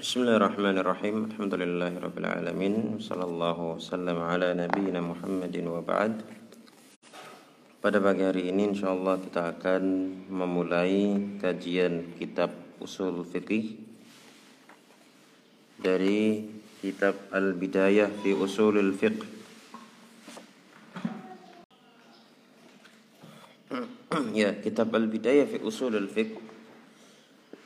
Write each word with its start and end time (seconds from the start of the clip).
Bismillahirrahmanirrahim. 0.00 1.28
Alhamdulillahirabbil 1.28 2.24
alamin. 2.24 2.96
Sallallahu 3.04 3.76
wasallam 3.76 4.24
ala 4.24 4.56
nabiyyina 4.56 5.04
Muhammadin 5.04 5.68
wa 5.68 5.84
ba'd. 5.84 6.24
Pada 7.84 8.00
pagi 8.00 8.24
hari 8.24 8.48
ini 8.48 8.72
insyaallah 8.72 9.20
kita 9.20 9.60
akan 9.60 9.84
memulai 10.32 11.20
kajian 11.36 12.16
kitab 12.16 12.48
Usul 12.80 13.28
Fiqih 13.28 13.76
dari 15.76 16.48
kitab 16.80 17.20
Al-Bidayah 17.28 18.08
fi 18.24 18.32
Usulul 18.32 18.96
Fiqh. 18.96 19.20
ya, 24.32 24.56
kitab 24.64 24.96
Al-Bidayah 24.96 25.44
fi 25.44 25.60
Usulul 25.60 26.08
Fiqh 26.08 26.40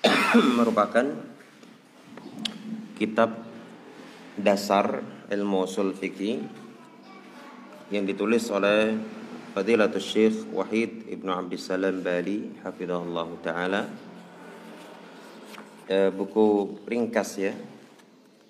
merupakan 0.59 1.34
kitab 3.05 3.37
dasar 4.41 5.05
ilmu 5.29 5.69
usul 5.69 5.93
fikih 5.93 6.41
yang 7.93 8.09
ditulis 8.09 8.49
oleh 8.49 8.97
Fadilatul 9.53 10.01
Syekh 10.01 10.49
Wahid 10.51 11.05
Ibnu 11.07 11.29
Abdissalam 11.29 12.01
Bali 12.01 12.59
hafizahullah 12.65 13.29
taala. 13.45 13.83
E, 15.85 16.09
buku 16.09 16.81
ringkas 16.89 17.31
ya 17.37 17.53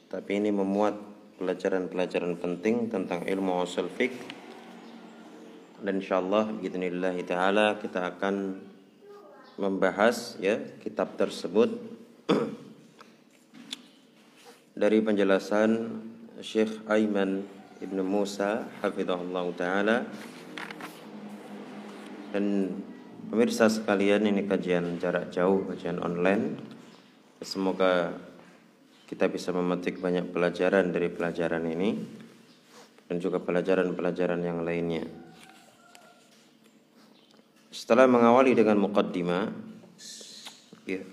tapi 0.07 0.39
ini 0.39 0.55
memuat 0.55 0.95
pelajaran-pelajaran 1.43 2.39
penting 2.39 2.87
tentang 2.95 3.27
ilmu 3.27 3.67
usul 3.67 3.91
fikih 3.91 4.23
dan 5.83 5.98
insyaallah 5.98 6.55
bismillah 6.62 7.19
taala 7.27 7.75
kita 7.83 8.15
akan 8.15 8.62
membahas 9.59 10.39
ya 10.39 10.62
kitab 10.79 11.19
tersebut 11.19 11.75
dari 14.74 14.98
penjelasan 14.98 16.02
Syekh 16.42 16.83
Aiman 16.91 17.47
Ibn 17.78 17.98
Musa 18.03 18.67
hafizahullah 18.83 19.47
taala. 19.55 19.97
Dan 22.34 22.75
pemirsa 23.31 23.70
sekalian 23.70 24.27
ini 24.27 24.42
kajian 24.50 24.98
jarak 24.98 25.31
jauh 25.31 25.62
kajian 25.70 26.03
online. 26.03 26.58
Semoga 27.39 28.19
kita 29.06 29.31
bisa 29.31 29.55
memetik 29.55 30.03
banyak 30.03 30.34
pelajaran 30.34 30.91
dari 30.91 31.06
pelajaran 31.06 31.62
ini 31.70 31.94
dan 33.06 33.22
juga 33.22 33.38
pelajaran-pelajaran 33.38 34.42
yang 34.42 34.66
lainnya. 34.66 35.06
Setelah 37.70 38.11
mengawali 38.11 38.56
dengan 38.56 38.81
muqaddimah 38.81 39.44
ya, 40.88 41.05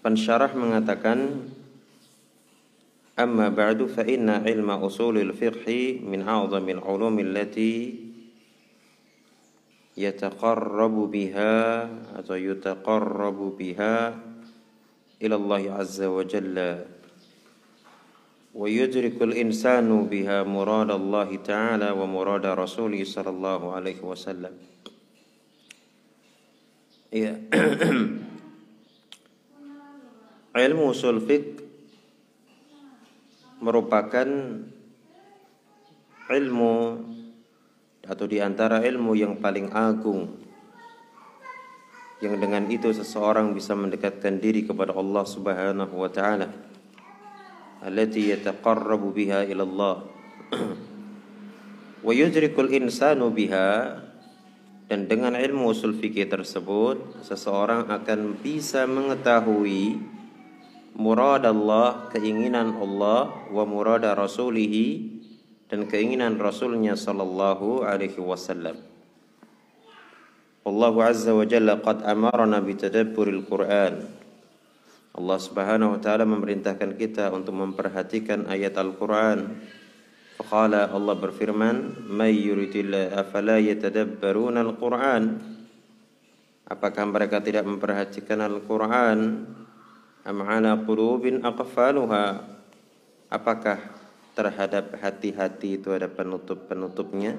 pensyarah 0.00 0.52
mengatakan 0.54 1.50
أما 3.18 3.48
بعد 3.48 3.86
فإن 3.86 4.30
علم 4.30 4.70
أصول 4.70 5.18
الفقه 5.18 6.00
من 6.02 6.28
أعظم 6.28 6.68
العلوم 6.68 7.18
التي 7.18 7.94
يتقرب 9.96 11.10
بها 11.10 11.82
أو 12.30 12.34
يتقرب 12.34 13.38
بها 13.58 14.18
إلى 15.22 15.34
الله 15.34 15.72
عز 15.72 16.02
وجل 16.02 16.84
ويدرك 18.54 19.22
الإنسان 19.22 20.06
بها 20.06 20.42
مراد 20.42 20.90
الله 20.90 21.36
تعالى 21.36 21.90
ومراد 21.90 22.46
رسوله 22.46 23.04
صلى 23.04 23.30
الله 23.30 23.72
عليه 23.72 24.02
وسلم. 24.02 24.52
علم 30.56 30.78
أصول 30.78 31.16
الفقه 31.16 31.63
merupakan 33.64 34.28
ilmu 36.28 36.76
atau 38.04 38.24
di 38.28 38.44
antara 38.44 38.84
ilmu 38.84 39.16
yang 39.16 39.40
paling 39.40 39.72
agung 39.72 40.44
yang 42.24 42.40
dengan 42.40 42.64
itu 42.72 42.88
seseorang 42.88 43.52
bisa 43.52 43.76
mendekatkan 43.76 44.40
diri 44.40 44.64
kepada 44.64 44.96
Allah 44.96 45.24
Subhanahu 45.28 45.92
wa 45.92 46.08
taala. 46.08 46.48
Allati 47.84 48.32
yataqarrabu 48.32 49.12
biha 49.12 49.44
ila 49.44 49.62
Allah. 49.68 49.96
Wa 52.06 52.12
yudrikul 52.16 52.72
insanu 52.72 53.28
biha. 53.28 54.00
Dan 54.88 55.04
dengan 55.04 55.36
ilmu 55.36 55.72
usul 55.72 55.96
fikih 55.96 56.28
tersebut 56.28 57.24
seseorang 57.24 57.88
akan 57.92 58.36
bisa 58.40 58.84
mengetahui 58.88 59.96
murad 60.94 61.42
Allah, 61.42 62.06
keinginan 62.14 62.78
Allah 62.78 63.50
wa 63.50 63.64
murad 63.66 64.06
rasulihi 64.06 65.14
dan 65.66 65.90
keinginan 65.90 66.38
rasulnya 66.38 66.94
sallallahu 66.94 67.82
alaihi 67.82 68.18
wasallam. 68.22 68.78
Allah 70.64 70.94
azza 71.04 71.34
wa 71.36 71.44
jalla 71.44 71.76
qad 71.82 72.06
amarna 72.08 72.62
bitadabburil 72.62 73.44
Qur'an. 73.44 74.00
Allah 75.14 75.38
Subhanahu 75.38 75.94
wa 75.94 76.00
taala 76.00 76.24
memerintahkan 76.26 76.98
kita 76.98 77.30
untuk 77.30 77.54
memperhatikan 77.54 78.50
ayat 78.50 78.74
Al-Qur'an. 78.74 79.60
Faqala 80.40 80.90
Allah 80.90 81.14
berfirman, 81.14 82.06
"May 82.10 82.34
yuridillah 82.34 83.14
afala 83.14 83.62
yatadabbaruna 83.62 84.66
al-Qur'an?" 84.66 85.38
Apakah 86.64 87.04
mereka 87.12 87.44
tidak 87.44 87.68
memperhatikan 87.68 88.40
Al-Qur'an? 88.42 89.46
Am 90.24 90.40
ala 90.40 90.80
qulubin 90.80 91.44
aqfaluha? 91.44 92.40
Apakah 93.28 93.78
terhadap 94.32 94.96
hati-hati 94.98 95.78
itu 95.78 95.92
ada 95.92 96.08
penutup-penutupnya? 96.08 97.36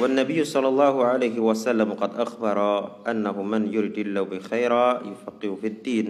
Wan 0.00 0.16
nabiy 0.16 0.40
sallallahu 0.40 1.04
alaihi 1.04 1.36
wasallam 1.36 1.98
qad 2.00 2.16
akhbara 2.16 3.04
annahu 3.04 3.44
man 3.44 3.68
yuridillahu 3.68 4.24
bi 4.32 4.38
khaira 4.40 5.04
yufaqihu 5.04 5.60
fid 5.60 5.84
din. 5.84 6.08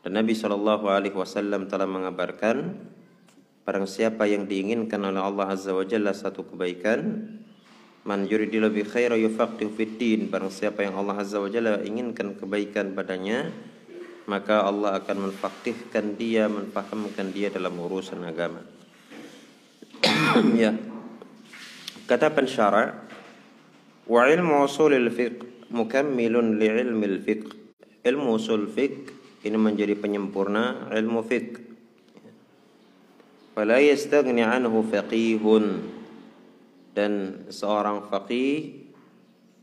Dan 0.00 0.14
Nabi 0.14 0.32
sallallahu 0.32 0.88
alaihi 0.88 1.12
wasallam 1.12 1.66
telah 1.68 1.84
mengabarkan 1.84 2.80
barang 3.68 3.84
siapa 3.84 4.24
yang 4.24 4.48
diinginkan 4.48 5.04
oleh 5.04 5.20
Allah 5.20 5.52
azza 5.52 5.76
wa 5.76 5.84
jalla 5.84 6.16
satu 6.16 6.48
kebaikan 6.48 7.28
Man 8.08 8.24
yuridillahu 8.24 8.72
bi 8.72 8.88
khaira 8.88 9.20
yufaqihu 9.20 9.68
fid 9.76 10.00
din. 10.00 10.32
Barang 10.32 10.48
siapa 10.48 10.80
yang 10.80 10.96
Allah 10.96 11.20
Azza 11.20 11.36
wa 11.36 11.52
Jalla 11.52 11.84
inginkan 11.84 12.40
kebaikan 12.40 12.96
padanya, 12.96 13.52
maka 14.24 14.64
Allah 14.64 14.96
akan 14.96 15.28
menfaqihkan 15.28 16.16
dia, 16.16 16.48
menfahamkan 16.48 17.28
dia 17.36 17.52
dalam 17.52 17.76
urusan 17.76 18.24
agama. 18.24 18.64
ya. 20.56 20.72
Kata 22.08 22.32
pensyarah, 22.32 22.96
wa 24.08 24.24
ilmu 24.24 24.64
usulil 24.64 25.12
fiqh 25.12 25.68
mukammilun 25.68 26.56
li 26.56 26.64
ilmil 26.64 27.20
fiqh. 27.20 27.52
Ilmu 28.08 28.40
usul 28.40 28.72
fiqh 28.72 29.12
ini 29.44 29.60
menjadi 29.60 29.92
penyempurna 29.92 30.88
ilmu 30.96 31.20
fiqh. 31.28 31.60
Fala 33.52 33.84
yastaghni 33.84 34.40
anhu 34.40 34.80
faqihun 34.80 35.97
dan 36.98 37.46
seorang 37.46 38.10
faqih 38.10 38.74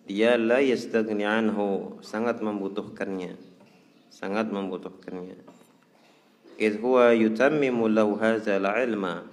dia 0.08 0.40
la 0.40 0.64
yastagni 0.64 1.28
anhu 1.28 2.00
sangat 2.00 2.40
membutuhkannya. 2.40 3.36
Sangat 4.08 4.48
membutuhkannya. 4.56 5.36
Id 6.56 6.80
huwa 6.80 7.12
yutammimu 7.12 7.92
lahu 7.92 8.16
hadzal 8.16 8.64
ilma. 8.64 9.28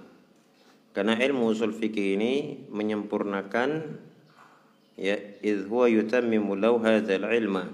Karena 0.91 1.15
ilmu 1.15 1.55
usul 1.55 1.71
fikih 1.71 2.19
ini 2.19 2.67
menyempurnakan 2.67 3.95
ya 4.99 5.15
id 5.39 5.71
huwa 5.71 5.87
yutammimu 5.87 6.59
lahu 6.59 6.83
hadzal 6.83 7.23
ilma. 7.31 7.71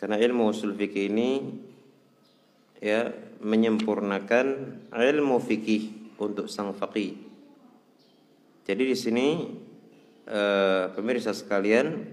Karena 0.00 0.16
ilmu 0.16 0.48
usul 0.48 0.72
fikih 0.72 1.12
ini 1.12 1.30
ya 2.80 3.12
menyempurnakan 3.44 4.46
ilmu 4.88 5.36
fikih 5.44 6.16
untuk 6.16 6.48
sang 6.48 6.72
faqih 6.72 7.27
jadi 8.68 8.84
di 8.84 8.92
sini 8.92 9.48
uh, 10.28 10.92
pemirsa 10.92 11.32
sekalian, 11.32 12.04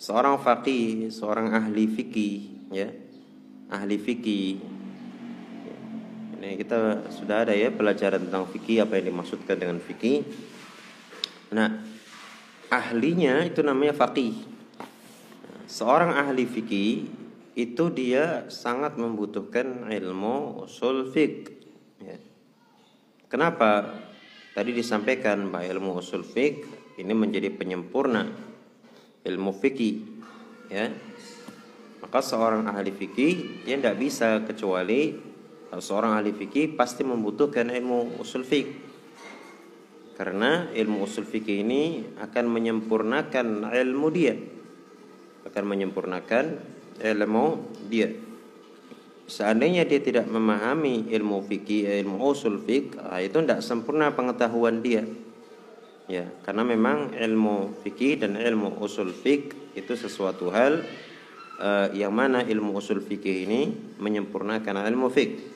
seorang 0.00 0.40
faqih, 0.40 1.12
seorang 1.12 1.52
ahli 1.52 1.84
fikih, 1.84 2.72
ya, 2.72 2.88
ahli 3.68 4.00
fikih. 4.00 4.56
Ini 6.40 6.56
kita 6.56 7.12
sudah 7.12 7.44
ada 7.44 7.52
ya 7.52 7.68
pelajaran 7.68 8.24
tentang 8.24 8.48
fikih 8.48 8.88
apa 8.88 8.96
yang 8.96 9.12
dimaksudkan 9.12 9.60
dengan 9.60 9.76
fikih. 9.76 10.24
Nah, 11.52 11.84
ahlinya 12.72 13.44
itu 13.44 13.60
namanya 13.60 13.92
faqih. 13.92 14.32
Seorang 15.68 16.16
ahli 16.16 16.48
fikih 16.48 17.04
itu 17.52 17.84
dia 17.92 18.48
sangat 18.48 18.96
membutuhkan 18.96 19.92
ilmu 19.92 20.64
usul 20.64 21.12
fiqh. 21.12 21.52
Ya. 22.00 22.16
Kenapa? 23.28 23.92
Tadi 24.56 24.72
disampaikan 24.72 25.52
bahwa 25.52 25.68
ilmu 25.68 26.00
usul 26.00 26.24
fiqh 26.24 26.64
ini 26.96 27.12
menjadi 27.12 27.52
penyempurna 27.52 28.24
ilmu 29.20 29.52
fikih 29.52 29.94
ya. 30.72 30.88
Maka 32.00 32.24
seorang 32.24 32.64
ahli 32.64 32.88
fikih 32.88 33.68
dia 33.68 33.76
tidak 33.76 34.00
bisa 34.00 34.40
kecuali 34.48 35.12
seorang 35.76 36.16
ahli 36.16 36.32
fikih 36.32 36.72
pasti 36.72 37.04
membutuhkan 37.04 37.68
ilmu 37.68 38.16
usul 38.16 38.48
fikih. 38.48 38.80
Karena 40.16 40.72
ilmu 40.72 41.04
usul 41.04 41.28
fikih 41.28 41.60
ini 41.60 42.16
akan 42.16 42.48
menyempurnakan 42.48 43.68
ilmu 43.68 44.08
dia. 44.08 44.40
Akan 45.44 45.68
menyempurnakan 45.68 46.44
ilmu 47.04 47.46
dia 47.92 48.08
Seandainya 49.31 49.87
dia 49.87 50.03
tidak 50.03 50.27
memahami 50.27 51.07
ilmu 51.07 51.47
fikih, 51.47 51.87
ilmu 52.03 52.19
usul 52.19 52.59
fikih, 52.59 52.99
ah, 52.99 53.23
itu 53.23 53.39
tidak 53.39 53.63
sempurna 53.63 54.11
pengetahuan 54.11 54.83
dia. 54.83 55.07
Ya, 56.11 56.27
karena 56.43 56.67
memang 56.67 57.15
ilmu 57.15 57.79
fikih 57.79 58.19
dan 58.19 58.35
ilmu 58.35 58.75
usul 58.83 59.15
fikih 59.15 59.79
itu 59.79 59.95
sesuatu 59.95 60.51
hal 60.51 60.83
uh, 61.63 61.87
yang 61.95 62.11
mana 62.11 62.43
ilmu 62.43 62.75
usul 62.75 62.99
fikih 62.99 63.47
ini 63.47 63.61
menyempurnakan 64.03 64.83
ilmu 64.91 65.07
fikih. 65.07 65.51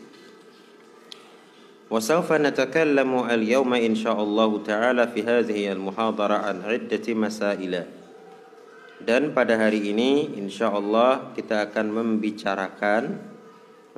وسوف 1.86 2.34
نتكلم 2.34 3.30
اليوم 3.30 3.72
إن 3.78 3.94
شاء 3.94 4.18
الله 4.18 4.52
تعالى 4.66 5.04
في 5.14 5.22
هذه 5.22 5.78
المحاضرة 5.78 6.34
عن 6.34 6.66
عدة 6.66 7.06
مسائل 7.14 7.74
dan 9.06 9.36
pada 9.38 9.60
hari 9.60 9.94
ini 9.94 10.34
insya 10.40 10.72
Allah 10.72 11.30
kita 11.38 11.70
akan 11.70 11.94
membicarakan 11.94 13.29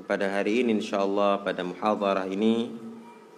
pada 0.06 0.30
hari 0.30 0.62
ini 0.62 0.78
insya 0.78 1.02
Allah 1.02 1.40
pada 1.42 1.62
muhadarah 1.62 2.26
ini 2.26 2.72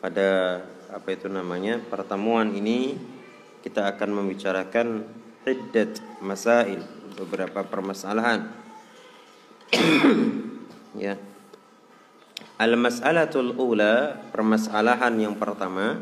pada 0.01 0.61
apa 0.93 1.09
itu 1.11 1.27
namanya 1.27 1.83
pertemuan 1.83 2.55
ini 2.55 2.97
kita 3.65 3.89
akan 3.97 4.21
membicarakan 4.21 5.03
iddat 5.49 6.01
masail 6.21 6.85
beberapa 7.17 7.65
permasalahan. 7.65 8.51
Ya. 10.95 11.19
Al-mas'alatul 12.55 13.59
ula 13.59 14.15
permasalahan 14.31 15.11
yang 15.19 15.35
pertama 15.35 15.99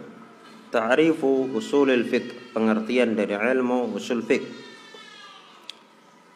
ta'rifu 0.69 1.49
usulul 1.49 2.05
fiqh 2.05 2.53
pengertian 2.53 3.17
dari 3.17 3.33
ilmu 3.33 3.89
usul 3.97 4.21
fiqh. 4.21 4.45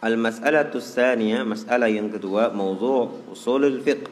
Al-mas'alatus 0.00 0.96
tsaniyah 0.96 1.44
masalah 1.44 1.92
yang 1.92 2.08
kedua 2.08 2.48
mawdu' 2.48 3.28
usulul 3.28 3.76
fiqh 3.84 4.08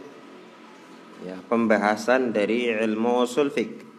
ya 1.24 1.40
pembahasan 1.48 2.36
dari 2.36 2.68
ilmu 2.68 3.24
usul 3.24 3.48
fiqh 3.48 3.94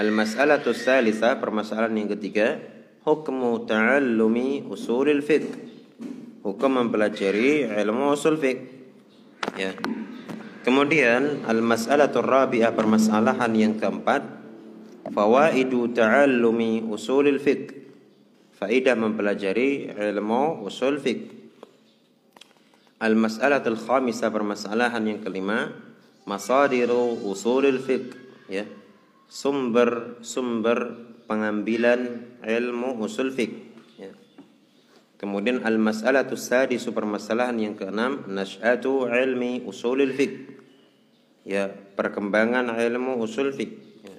Al-mas'alatu 0.00 0.70
salisa 0.70 1.42
permasalahan 1.42 1.92
yang 1.98 2.14
ketiga, 2.14 2.62
hukmu 3.02 3.66
ta'allumi 3.66 4.64
usulil 4.70 5.18
fiqh. 5.18 5.50
Hukum 6.46 6.78
mempelajari 6.78 7.66
ilmu 7.66 8.14
usul 8.14 8.38
fiqh. 8.38 8.64
Ya. 9.58 9.74
Kemudian 10.62 11.42
al-mas'alatu 11.42 12.22
rabi'ah 12.22 12.70
permasalahan 12.70 13.50
yang 13.52 13.74
keempat, 13.82 14.22
fawaidu 15.10 15.90
ta'allumi 15.90 16.86
usulil 16.86 17.42
fiqh. 17.42 17.74
Faidah 18.62 18.94
mempelajari 18.94 19.90
ilmu 19.90 20.62
usul 20.70 21.02
fiqh. 21.02 21.34
Al-mas'alatul 23.02 23.74
khamisah 23.74 24.30
permasalahan 24.30 25.02
yang 25.02 25.18
kelima, 25.18 25.89
masadiru 26.30 27.18
usulil 27.26 27.82
fiqh. 27.82 28.14
Ya 28.46 28.70
sumber-sumber 29.30 30.98
pengambilan 31.30 32.26
ilmu 32.42 32.98
usul 32.98 33.30
fiqh. 33.30 33.54
Ya. 33.94 34.10
Kemudian 35.16 35.62
al-mas'alatu 35.62 36.34
sadisu 36.34 36.90
permasalahan 36.90 37.54
yang 37.56 37.74
keenam 37.78 38.26
nasyatu 38.26 39.06
ilmi 39.06 39.62
usulil 39.62 40.12
fiqh. 40.12 40.58
Ya, 41.46 41.70
perkembangan 41.70 42.74
ilmu 42.74 43.22
usul 43.22 43.54
fiqh. 43.54 43.78
Ya. 44.02 44.18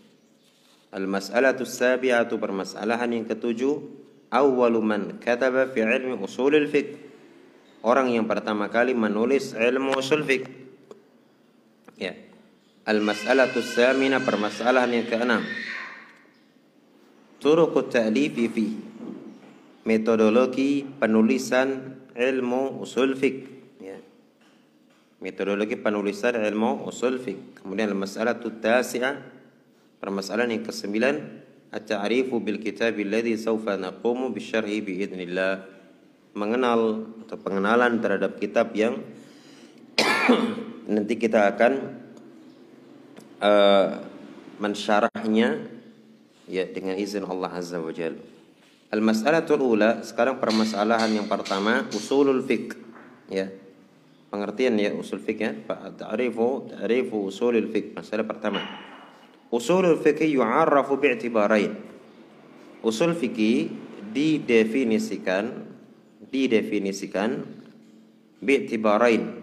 Al-mas'alatu 0.95 1.67
sabi'atu 1.67 2.39
permasalahan 2.39 3.11
yang 3.11 3.27
ketujuh 3.27 3.83
awwalu 4.31 4.79
man 4.79 5.01
kataba 5.19 5.67
fi 5.67 5.83
ilmi 5.83 6.15
usulil 6.23 6.71
fiqh. 6.71 6.95
Orang 7.83 8.13
yang 8.15 8.31
pertama 8.31 8.71
kali 8.71 8.95
menulis 8.95 9.51
ilmu 9.59 9.99
usul 9.99 10.23
fiqh. 10.23 10.60
Ya. 12.01 12.18
Al-mas'alatu 12.89 13.62
samina 13.62 14.25
permasalahan 14.25 14.89
yang 14.89 15.06
keenam. 15.06 15.45
Turuqut 17.38 17.94
ta'lifi 17.94 18.45
fi 18.50 18.65
metodologi 19.86 20.81
penulisan 20.98 22.01
ilmu 22.18 22.81
usul 22.81 23.13
fiqh 23.13 23.45
ya. 23.77 24.01
Metodologi 25.21 25.77
penulisan 25.77 26.42
ilmu 26.42 26.89
usul 26.89 27.21
fiqh. 27.21 27.62
Kemudian 27.62 27.94
al-mas'alatu 27.94 28.50
tasi'ah 28.57 29.21
permasalahan 30.01 30.57
yang 30.57 30.65
kesembilan 30.65 31.15
at-ta'rifu 31.69 32.42
bil 32.42 32.57
kitab 32.57 32.98
alladhi 32.98 33.38
sawfa 33.38 33.77
naqumu 33.77 34.33
bisyarhi 34.33 34.81
bi 34.81 35.06
idznillah. 35.06 35.69
Mengenal 36.33 37.06
atau 37.27 37.38
pengenalan 37.38 38.01
terhadap 38.01 38.42
kitab 38.42 38.74
yang 38.74 39.06
nanti 40.87 41.17
kita 41.17 41.49
akan 41.53 41.73
uh, 43.41 43.89
mensyarahnya 44.61 45.65
ya 46.45 46.63
dengan 46.69 46.95
izin 46.97 47.25
Allah 47.25 47.51
Azza 47.51 47.81
wa 47.81 47.89
Jalla. 47.89 48.21
Al-mas'alatul 48.91 49.63
ula 49.63 50.03
sekarang 50.03 50.37
permasalahan 50.37 51.09
yang 51.15 51.25
pertama 51.25 51.87
usulul 51.95 52.43
fiqh 52.43 52.77
ya. 53.31 53.49
Pengertian 54.31 54.79
ya 54.79 54.95
usul 54.95 55.19
fiqh 55.19 55.41
ya. 55.41 55.51
Ta'rifu 55.97 56.71
ta'rifu 56.75 57.27
usulul 57.27 57.71
fiqh. 57.71 57.95
Masalah 57.95 58.27
pertama. 58.27 58.61
Usulul 59.51 59.99
fiqh 59.99 60.27
yu'arrafu 60.27 60.99
bi'tibarain. 60.99 61.71
Usul 62.81 63.13
fikih 63.13 63.71
didefinisikan 64.11 65.71
didefinisikan 66.31 67.43
bi'tibarain 68.43 69.40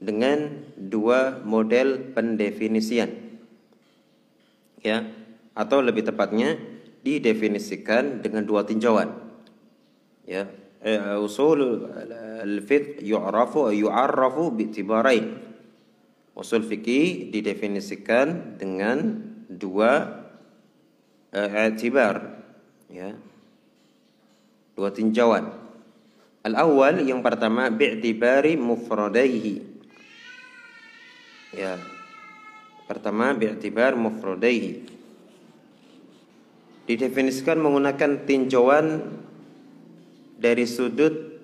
dengan 0.00 0.64
dua 0.74 1.44
model 1.44 2.16
pendefinisian. 2.16 3.12
Ya, 4.80 5.04
atau 5.52 5.84
lebih 5.84 6.08
tepatnya 6.08 6.56
didefinisikan 7.04 8.24
dengan 8.24 8.48
dua 8.48 8.64
tinjauan. 8.64 9.12
Ya, 10.24 10.48
eh, 10.80 11.20
usul 11.20 11.84
al-fiqh 12.40 13.04
yu'rafu 13.04 13.68
yu'arrafu 13.76 14.56
bi'tibarain. 14.56 15.36
Usul 16.32 16.64
fikih 16.64 17.28
didefinisikan 17.28 18.56
dengan 18.56 19.20
dua 19.52 20.24
i'tibar 21.36 22.40
ya. 22.88 23.12
Dua 24.72 24.88
tinjauan. 24.88 25.52
Al-awwal 26.40 27.04
yang 27.04 27.20
pertama 27.20 27.68
bi'tibari 27.68 28.56
mufradaihi 28.56 29.69
Ya. 31.50 31.78
Pertama 32.86 33.34
bi'tibar 33.34 33.94
mufradaihi. 33.94 34.86
Didefinisikan 36.86 37.58
menggunakan 37.62 38.26
tinjauan 38.26 39.06
dari 40.38 40.66
sudut 40.66 41.38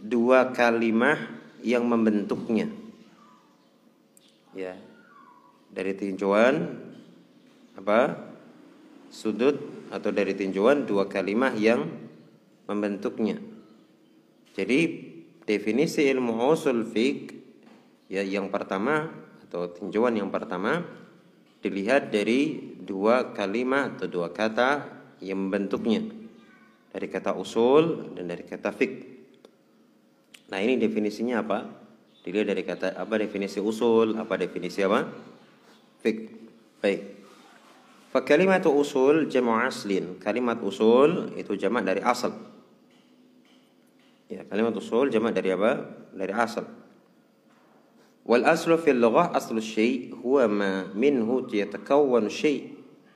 dua 0.00 0.52
kalimat 0.52 1.16
yang 1.64 1.88
membentuknya. 1.88 2.68
Ya. 4.52 4.76
Dari 5.72 5.96
tinjauan 5.96 6.76
apa? 7.76 8.28
Sudut 9.08 9.56
atau 9.88 10.12
dari 10.12 10.36
tinjauan 10.36 10.84
dua 10.84 11.08
kalimat 11.08 11.56
yang 11.56 11.88
membentuknya. 12.68 13.40
Jadi 14.54 15.08
definisi 15.48 16.06
ilmu 16.06 16.36
usul 16.52 16.84
fiqh 16.86 17.39
Ya, 18.10 18.26
yang 18.26 18.50
pertama 18.50 19.06
atau 19.46 19.70
tinjauan 19.70 20.18
yang 20.18 20.34
pertama 20.34 20.82
dilihat 21.62 22.10
dari 22.10 22.74
dua 22.82 23.30
kalimat 23.30 24.02
atau 24.02 24.10
dua 24.10 24.34
kata 24.34 24.90
yang 25.22 25.46
membentuknya. 25.46 26.02
Dari 26.90 27.06
kata 27.06 27.38
usul 27.38 28.18
dan 28.18 28.26
dari 28.26 28.42
kata 28.42 28.74
fik. 28.74 28.92
Nah, 30.50 30.58
ini 30.58 30.74
definisinya 30.74 31.38
apa? 31.38 31.70
Dilihat 32.26 32.50
dari 32.50 32.66
kata 32.66 32.98
apa 32.98 33.14
definisi 33.14 33.62
usul, 33.62 34.18
apa 34.18 34.34
definisi 34.34 34.82
apa? 34.82 35.06
Fik. 36.02 36.18
Baik. 36.82 37.00
Fa 38.10 38.26
kalimatu 38.26 38.74
usul 38.74 39.30
jamu 39.30 39.54
aslin. 39.54 40.18
Kalimat 40.18 40.58
usul 40.66 41.30
itu 41.38 41.54
jamak 41.54 41.86
dari 41.86 42.02
asal. 42.02 42.34
Ya, 44.26 44.42
kalimat 44.50 44.74
usul 44.74 45.14
jamak 45.14 45.30
dari 45.30 45.54
apa? 45.54 45.86
Dari 46.10 46.34
asal. 46.34 46.79
والأصل 48.29 48.77
في 48.77 48.91
اللغة 48.91 49.37
أصل 49.37 49.57
الشيء 49.57 50.17
هو 50.25 50.47
ما 50.47 50.89
منه 50.97 51.47
يتكون 51.53 52.25
الشيء 52.25 52.73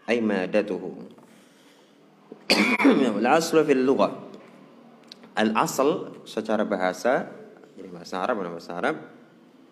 أي 0.09 0.21
مادته 0.21 0.83
الأصل 3.17 3.65
في 3.65 3.73
اللغة 3.73 4.09
الأصل 5.33 5.89
secara 6.29 6.61
bahasa 6.61 7.39
Ini 7.79 7.87
bahasa 7.87 8.19
Arab, 8.19 8.43
bahasa 8.43 8.75
Arab. 8.75 8.95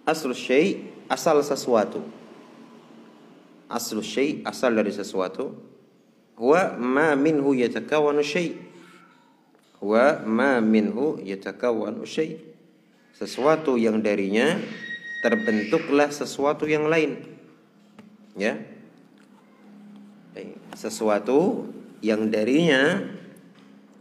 Aslu 0.07 0.31
syai 0.31 0.87
asal 1.11 1.43
sesuatu. 1.43 1.99
Aslu 3.67 3.99
syai 3.99 4.39
asal 4.47 4.71
dari 4.79 4.95
sesuatu. 4.95 5.51
Huwa 6.39 6.79
ma 6.79 7.11
minhu 7.19 7.51
yatakawanu 7.51 8.23
syai. 8.23 8.55
Huwa 9.83 10.23
ma 10.23 10.63
minhu 10.63 11.19
yatakawanu 11.19 12.07
syai. 12.07 12.39
Sesuatu 13.11 13.75
yang 13.75 13.99
darinya 13.99 14.55
terbentuklah 15.22 16.10
sesuatu 16.10 16.66
yang 16.66 16.90
lain. 16.90 17.22
Ya. 18.34 18.58
Sesuatu 20.74 21.70
yang 22.02 22.26
darinya 22.28 23.06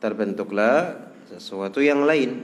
terbentuklah 0.01 0.97
sesuatu 1.29 1.77
yang 1.79 2.03
lain. 2.03 2.41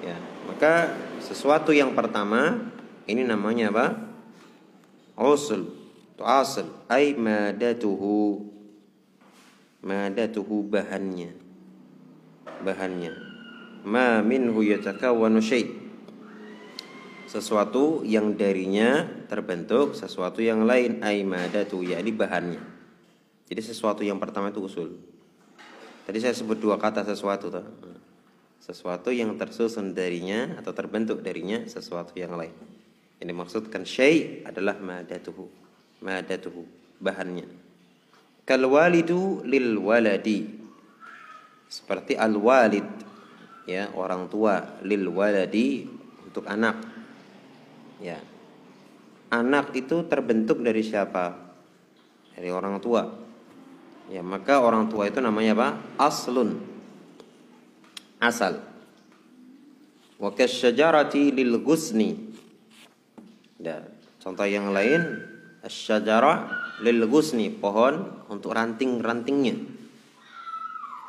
Ya, 0.00 0.16
maka 0.48 0.96
sesuatu 1.20 1.76
yang 1.76 1.92
pertama 1.92 2.72
ini 3.04 3.22
namanya 3.28 3.68
apa? 3.68 3.86
Usul. 5.20 5.76
Asal. 6.18 6.72
Ay 6.90 7.14
madatuhu. 7.14 8.48
Madatuhu 9.84 10.66
bahannya. 10.66 11.36
Bahannya. 12.64 13.12
Ma 13.86 14.18
minhu 14.22 14.62
yatakawwanu 14.66 15.38
syai' 15.38 15.87
sesuatu 17.28 18.02
yang 18.08 18.34
darinya 18.34 19.04
terbentuk 19.28 19.92
sesuatu 19.92 20.40
yang 20.40 20.64
lain 20.64 21.04
ay 21.04 21.22
madatu 21.28 21.84
yakni 21.84 22.10
bahannya. 22.16 22.62
Jadi 23.48 23.60
sesuatu 23.60 24.00
yang 24.00 24.16
pertama 24.16 24.48
itu 24.48 24.64
usul. 24.64 24.96
Tadi 26.08 26.18
saya 26.24 26.32
sebut 26.32 26.56
dua 26.56 26.80
kata 26.80 27.04
sesuatu 27.04 27.52
tuh 27.52 27.68
sesuatu 28.68 29.08
yang 29.08 29.32
tersusun 29.40 29.96
darinya 29.96 30.60
atau 30.60 30.76
terbentuk 30.76 31.24
darinya 31.24 31.64
sesuatu 31.64 32.12
yang 32.20 32.36
lain. 32.36 32.52
Ini 33.16 33.32
maksudkan 33.32 33.88
syai 33.88 34.44
adalah 34.44 34.76
madatuhu. 34.76 35.48
Madatuhu 36.04 36.62
bahannya. 37.00 37.48
Kal 38.44 38.60
walidu 38.68 39.40
lil 39.48 39.80
waladi. 39.80 40.44
Seperti 41.68 42.16
al 42.16 42.36
walid 42.36 42.84
ya 43.64 43.88
orang 43.96 44.28
tua 44.28 44.80
lil 44.84 45.08
waladi 45.08 45.88
untuk 46.28 46.44
anak. 46.44 46.97
Ya. 47.98 48.18
Anak 49.28 49.76
itu 49.76 50.06
terbentuk 50.08 50.62
dari 50.64 50.80
siapa? 50.80 51.36
Dari 52.32 52.48
orang 52.48 52.80
tua. 52.80 53.04
Ya, 54.08 54.24
maka 54.24 54.64
orang 54.64 54.88
tua 54.88 55.10
itu 55.10 55.20
namanya 55.20 55.52
apa? 55.52 55.68
Aslun 56.00 56.78
asal. 58.18 58.62
Wa 60.18 60.34
kasyajarati 60.34 61.30
lil 61.30 61.62
gusni. 61.62 62.34
Dan 63.58 63.86
contoh 64.18 64.46
yang 64.46 64.70
lain 64.74 65.02
asyajara 65.62 66.50
lil 66.82 67.06
gusni, 67.06 67.50
pohon 67.50 68.26
untuk 68.30 68.54
ranting-rantingnya. 68.54 69.54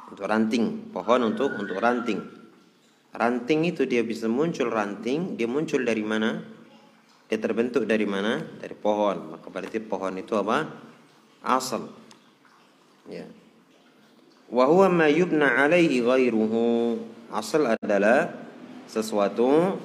Untuk 0.09 0.25
ranting, 0.25 0.89
pohon 0.89 1.21
untuk 1.33 1.53
untuk 1.57 1.77
ranting. 1.77 2.21
Ranting 3.09 3.59
itu 3.65 3.89
dia 3.89 4.05
bisa 4.05 4.29
muncul 4.29 4.69
ranting, 4.69 5.37
dia 5.37 5.49
muncul 5.49 5.81
dari 5.81 6.05
mana? 6.05 6.41
Dia 7.29 7.37
terbentuk 7.37 7.85
dari 7.85 8.09
mana? 8.09 8.41
Dari 8.41 8.73
pohon. 8.73 9.37
Maka 9.37 9.47
berarti 9.53 9.77
pohon 9.77 10.17
itu 10.17 10.33
apa? 10.33 10.65
Asal. 11.45 11.93
Ya. 13.05 13.29
Wa 14.49 14.65
huwa 14.65 14.89
ma 14.89 15.07
yubna 15.07 15.61
alaihi 15.61 16.01
ghairuhu. 16.01 16.97
Asal 17.29 17.77
adalah 17.77 18.33
sesuatu 18.89 19.77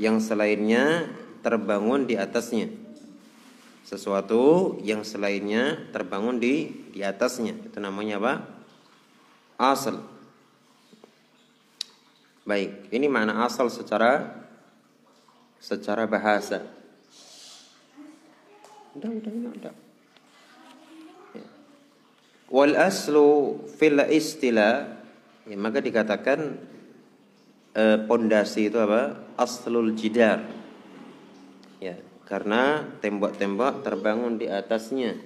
yang 0.00 0.24
selainnya 0.24 1.12
terbangun 1.44 2.08
di 2.08 2.16
atasnya. 2.16 2.72
Sesuatu 3.84 4.74
yang 4.80 5.04
selainnya 5.04 5.76
terbangun 5.92 6.40
di 6.40 6.72
di 6.96 7.04
atasnya. 7.04 7.52
Itu 7.60 7.76
namanya 7.76 8.16
apa? 8.16 8.34
Asal. 9.60 10.00
Baik, 12.48 12.88
ini 12.88 13.04
mana 13.10 13.44
asal 13.44 13.68
secara 13.68 14.32
secara 15.60 16.08
bahasa. 16.08 16.75
Udah, 18.96 19.10
udah, 19.12 19.32
udah, 19.32 19.52
udah. 19.60 19.74
Wal 22.46 22.78
aslu 22.78 23.58
fil 23.66 24.00
istila 24.08 25.02
ya, 25.44 25.56
maka 25.58 25.82
dikatakan 25.82 26.56
eh, 27.76 27.98
pondasi 28.06 28.72
itu 28.72 28.78
apa? 28.80 29.20
Aslul 29.36 29.92
jidar. 29.98 30.48
Ya, 31.82 32.00
karena 32.24 32.88
tembok-tembok 33.04 33.84
terbangun 33.84 34.40
di 34.40 34.48
atasnya. 34.48 35.18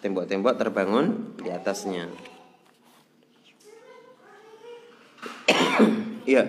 Tembok-tembok 0.00 0.54
terbangun 0.56 1.36
di 1.36 1.52
atasnya. 1.52 2.08
Iya. 6.24 6.48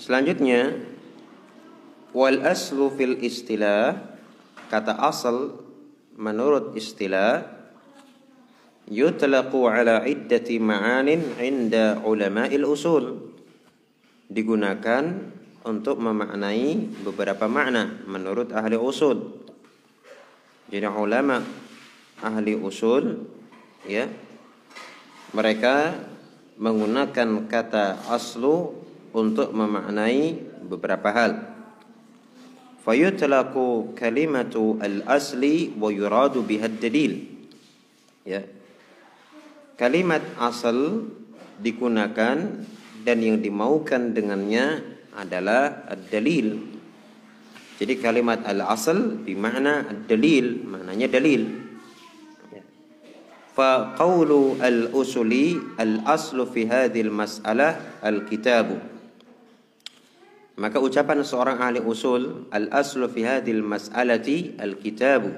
Selanjutnya 0.07 0.71
Wal 2.15 2.39
aslu 2.47 2.87
fil 2.95 3.19
istilah 3.19 3.99
kata 4.71 4.95
asal 5.03 5.59
menurut 6.15 6.71
istilah 6.79 7.43
yutlaqu 8.87 9.67
ala 9.67 10.07
iddati 10.07 10.63
ma'anin 10.63 11.35
inda 11.43 11.99
ulama'il 11.99 12.63
usul 12.63 13.35
digunakan 14.31 15.35
untuk 15.67 15.99
memaknai 15.99 17.03
beberapa 17.03 17.51
makna 17.51 17.99
menurut 18.07 18.55
ahli 18.55 18.79
usul. 18.79 19.43
Jadi 20.71 20.87
ulama 20.87 21.43
ahli 22.23 22.55
usul 22.55 23.27
ya 23.83 24.07
mereka 25.35 25.99
menggunakan 26.55 27.51
kata 27.51 28.07
aslu 28.07 28.86
untuk 29.17 29.49
memaknai 29.49 30.37
beberapa 30.61 31.09
hal. 31.09 31.31
Fayutlaqu 32.85 33.97
kalimatu 33.97 34.77
al-asli 34.77 35.73
wa 35.73 35.89
yuradu 35.89 36.45
biha 36.45 36.69
dalil 36.69 37.25
ya. 38.23 38.45
Kalimat 39.73 40.21
asal 40.37 41.09
digunakan 41.57 42.37
dan 43.01 43.17
yang 43.19 43.41
dimaukan 43.41 44.13
dengannya 44.13 44.85
adalah 45.17 45.89
ad-dalil. 45.89 46.77
Jadi 47.77 47.93
kalimat 48.01 48.45
al-asal 48.45 49.21
bermakna 49.21 49.89
ad-dalil 49.89 50.61
maknanya 50.65 51.09
dalil. 51.09 51.65
Qawlu 53.57 54.61
al-usuli 54.61 55.57
al-aslu 55.81 56.45
fi 56.45 56.69
hadhihi 56.69 57.09
al-mas'alah 57.09 58.05
al-kitabu 58.05 58.96
maka 60.57 60.81
ucapan 60.81 61.21
seorang 61.21 61.61
ahli 61.61 61.79
usul 61.85 62.49
al 62.49 62.73
aslu 62.73 63.05
fi 63.05 63.21
hadhil 63.21 63.61
mas'alati 63.61 64.57
al 64.57 64.81
kitabu 64.81 65.29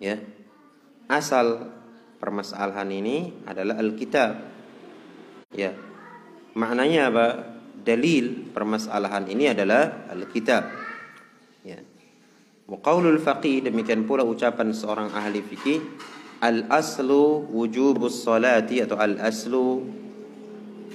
ya. 0.00 0.16
Asal 1.08 1.68
permasalahan 2.16 2.88
ini 2.88 3.44
adalah 3.44 3.76
al 3.76 3.92
kitab. 3.92 4.40
Ya. 5.52 5.76
Maknanya 6.56 7.12
apa? 7.12 7.26
Dalil 7.78 8.52
permasalahan 8.52 9.28
ini 9.28 9.52
adalah 9.52 10.08
al 10.08 10.24
kitab. 10.32 10.68
Ya. 11.64 11.84
Wa 12.68 12.80
faqih 13.20 13.64
demikian 13.64 14.04
pula 14.04 14.24
ucapan 14.24 14.72
seorang 14.76 15.12
ahli 15.12 15.40
fikih 15.40 15.80
al 16.44 16.68
aslu 16.68 17.48
wujubus 17.48 18.24
salati 18.24 18.84
atau 18.84 19.00
al 19.00 19.16
aslu 19.24 19.88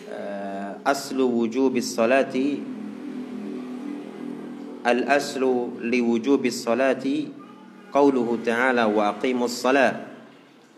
uh, 0.10 0.72
aslu 0.86 1.25
wujubis 1.25 1.98
salati 1.98 2.62
الأصل 4.84 5.44
لوجوب 5.80 6.44
الصلاة 6.46 7.06
قوله 7.94 8.28
تعالى 8.46 8.84
وأقيموا 8.84 9.46
الصلاة. 9.48 9.96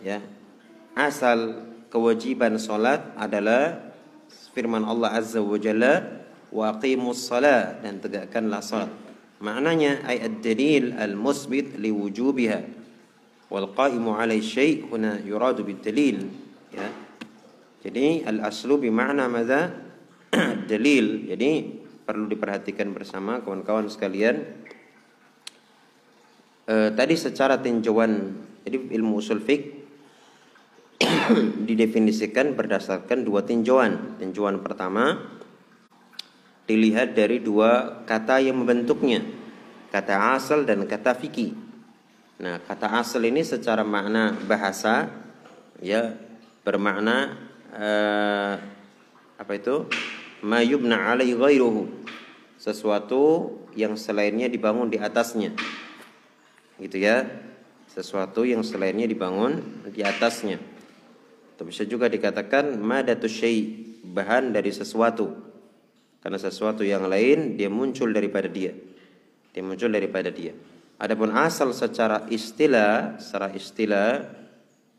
يا 0.05 0.21
أصل 0.97 1.39
كواجبان 1.91 2.57
صلاة 2.57 3.17
أدلا 3.17 3.61
فرمان 4.55 4.83
الله 4.83 5.09
عز 5.09 5.35
وجل 5.37 5.83
وأقيموا 6.51 7.11
الصلاة 7.11 7.83
dan 7.83 7.99
tegakkanlah 7.99 8.63
salat 8.63 8.91
maknanya 9.43 10.03
أي 10.07 10.23
الدليل 10.23 10.95
المثبت 10.95 11.79
لوجوبها 11.79 12.59
والقائم 13.51 14.05
على 14.09 14.35
الشيء 14.39 14.87
هنا 14.91 15.23
يراد 15.27 15.61
بالدليل 15.63 16.17
يا 16.75 16.87
jadi 17.83 18.23
الأصل 18.27 18.71
بمعنى 18.79 19.27
ماذا 19.27 19.61
الدليل 20.35 21.31
يعني 21.31 21.51
perlu 22.05 22.29
diperhatikan 22.29 22.93
bersama 22.93 23.41
kawan-kawan 23.41 23.89
sekalian. 23.89 24.45
E, 26.69 26.93
tadi 26.93 27.15
secara 27.17 27.59
tinjauan, 27.59 28.37
jadi 28.61 28.77
ilmu 29.01 29.17
usul 29.17 29.41
fik 29.41 29.61
didefinisikan 31.67 32.53
berdasarkan 32.53 33.25
dua 33.25 33.41
tinjauan. 33.43 34.21
Tinjauan 34.21 34.61
pertama 34.61 35.35
dilihat 36.69 37.17
dari 37.17 37.41
dua 37.41 38.01
kata 38.05 38.41
yang 38.41 38.61
membentuknya, 38.61 39.21
kata 39.89 40.37
asal 40.37 40.65
dan 40.65 40.85
kata 40.85 41.17
fikih. 41.17 41.53
Nah, 42.35 42.59
kata 42.61 42.99
asal 42.99 43.23
ini 43.23 43.45
secara 43.45 43.85
makna 43.85 44.35
bahasa 44.45 45.07
ya 45.79 46.17
bermakna 46.65 47.37
uh, 47.71 48.53
apa 49.39 49.51
itu? 49.55 49.87
Ma 50.45 50.61
yubna 50.61 51.17
ghairuhu. 51.17 51.89
Sesuatu 52.61 53.49
yang 53.73 53.97
selainnya 53.97 54.45
dibangun 54.45 54.93
di 54.93 55.01
atasnya. 55.01 55.57
Gitu 56.77 57.01
ya. 57.01 57.25
Sesuatu 57.89 58.45
yang 58.45 58.61
selainnya 58.61 59.09
dibangun 59.09 59.81
di 59.89 60.05
atasnya. 60.05 60.61
Atau 61.57 61.65
bisa 61.65 61.81
juga 61.89 62.05
dikatakan 62.05 62.77
madatu 62.77 63.25
syai, 63.25 63.73
bahan 64.05 64.53
dari 64.53 64.69
sesuatu. 64.69 65.33
Karena 66.21 66.37
sesuatu 66.37 66.85
yang 66.85 67.09
lain 67.09 67.57
dia 67.57 67.71
muncul 67.71 68.13
daripada 68.13 68.45
dia. 68.45 68.75
Dia 69.49 69.63
muncul 69.65 69.89
daripada 69.89 70.29
dia. 70.29 70.53
Adapun 71.01 71.33
asal 71.33 71.73
secara 71.73 72.27
istilah, 72.29 73.17
secara 73.17 73.51
istilah, 73.55 74.09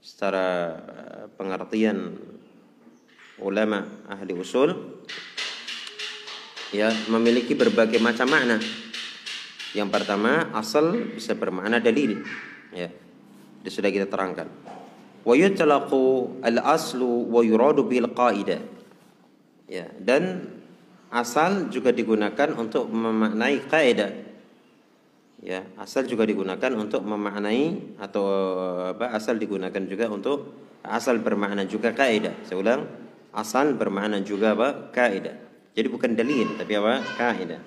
secara 0.00 0.46
eh, 0.80 1.24
pengertian 1.36 2.16
ulama 3.40 3.84
ahli 4.08 4.32
usul 4.32 4.95
ya 6.74 6.90
memiliki 7.10 7.54
berbagai 7.54 8.02
macam 8.02 8.26
makna. 8.30 8.58
Yang 9.76 9.88
pertama 9.92 10.48
asal 10.56 11.12
bisa 11.12 11.36
bermakna 11.36 11.82
dalil 11.82 12.24
ya. 12.72 12.88
Ini 13.62 13.70
sudah 13.70 13.90
kita 13.90 14.06
terangkan. 14.06 14.48
Wa 15.26 15.34
al-aslu 15.34 17.10
wa 17.26 17.42
yuradu 17.42 17.82
bil 17.82 18.06
qaidah. 18.14 18.62
Ya, 19.66 19.90
dan 19.98 20.46
asal 21.10 21.66
juga 21.74 21.90
digunakan 21.90 22.54
untuk 22.54 22.86
memaknai 22.86 23.66
kaidah. 23.66 24.12
Ya, 25.42 25.66
asal 25.76 26.06
juga 26.06 26.22
digunakan 26.22 26.70
untuk 26.78 27.02
memaknai 27.02 27.98
atau 27.98 28.24
apa? 28.94 29.10
Asal 29.10 29.42
digunakan 29.42 29.82
juga 29.84 30.06
untuk 30.08 30.54
asal 30.86 31.18
bermakna 31.18 31.66
juga 31.66 31.90
kaidah. 31.90 32.32
Saya 32.46 32.62
ulang, 32.62 32.86
asal 33.36 33.76
bermakna 33.76 34.24
juga 34.24 34.56
apa? 34.56 34.88
Kaidah. 34.88 35.36
Jadi 35.76 35.86
bukan 35.92 36.16
dalil 36.16 36.56
tapi 36.56 36.72
apa? 36.72 37.04
Kaidah. 37.20 37.60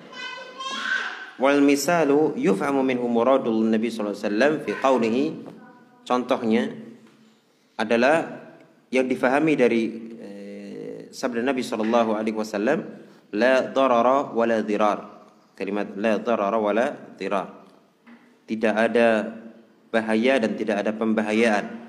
Wal 1.38 1.62
misalu 1.62 2.36
yufhamu 2.36 2.82
minhu 2.82 3.06
muradul 3.08 3.64
Nabi 3.64 3.88
sallallahu 3.88 4.12
alaihi 4.12 4.26
wasallam 4.28 4.52
fi 4.60 4.70
qawlihi 4.76 5.24
contohnya 6.04 6.68
adalah 7.80 8.44
yang 8.92 9.08
difahami 9.08 9.56
dari 9.56 9.82
eh, 10.20 10.98
sabda 11.08 11.40
Nabi 11.40 11.64
sallallahu 11.64 12.12
alaihi 12.12 12.36
wasallam 12.36 12.84
la 13.32 13.64
darara 13.70 14.34
wala 14.36 14.60
dirar. 14.60 15.22
Kalimat 15.56 15.96
la 15.96 16.20
darara 16.20 16.60
wala 16.60 16.92
dirar. 17.16 17.64
Tidak 18.44 18.74
ada 18.74 19.32
bahaya 19.88 20.36
dan 20.42 20.58
tidak 20.60 20.84
ada 20.84 20.92
pembahayaan. 20.92 21.79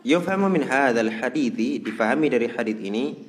Yufhamu 0.00 0.48
min 0.48 0.64
hadzal 0.64 1.12
hadithi 1.12 1.76
difahami 1.76 2.32
dari 2.32 2.48
hadis 2.48 2.80
ini 2.80 3.20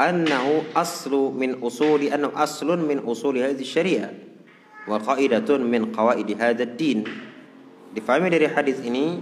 annahu 0.00 0.64
aslu 0.72 1.28
min 1.28 1.60
usuli 1.60 2.08
annahu 2.08 2.32
aslun 2.40 2.88
min 2.88 3.04
usuli 3.04 3.44
hadhihi 3.44 3.68
syariah 3.68 4.08
wa 4.88 4.96
qaidatun 4.96 5.60
min 5.60 5.92
qawaid 5.92 6.24
hadha 6.40 6.64
din. 6.64 7.04
Difahami 7.92 8.32
dari 8.32 8.48
hadis 8.48 8.80
ini 8.80 9.20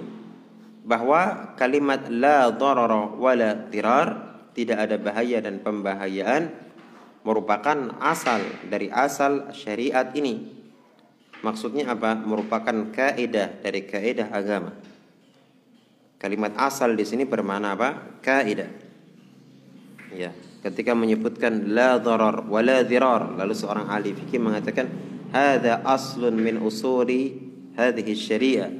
bahwa 0.86 1.50
kalimat 1.58 2.06
la 2.14 2.54
darara 2.54 3.10
wala 3.10 3.66
tirar 3.74 4.38
tidak 4.54 4.78
ada 4.78 4.96
bahaya 5.02 5.42
dan 5.42 5.58
pembahayaan 5.58 6.54
merupakan 7.26 7.98
asal 7.98 8.38
dari 8.70 8.86
asal 8.86 9.50
syariat 9.50 10.14
ini. 10.14 10.62
Maksudnya 11.42 11.90
apa? 11.90 12.14
Merupakan 12.14 12.94
kaidah 12.94 13.66
dari 13.66 13.82
kaidah 13.82 14.30
agama 14.30 14.78
kalimat 16.18 16.52
asal 16.58 16.92
di 16.98 17.06
sini 17.06 17.24
bermakna 17.24 17.78
apa? 17.78 18.20
Kaidah 18.20 18.70
ya 20.12 20.32
ketika 20.64 20.96
menyebutkan 20.96 21.70
la 21.70 22.00
darar 22.02 22.42
wa 22.48 22.60
la 22.64 22.82
dirar 22.82 23.38
lalu 23.38 23.54
seorang 23.54 23.86
ahli 23.92 24.16
fikih 24.16 24.40
mengatakan 24.40 24.88
hadza 25.30 25.84
aslun 25.84 26.34
min 26.34 26.58
usuli 26.58 27.36
hadhihi 27.76 28.12
syariah 28.16 28.72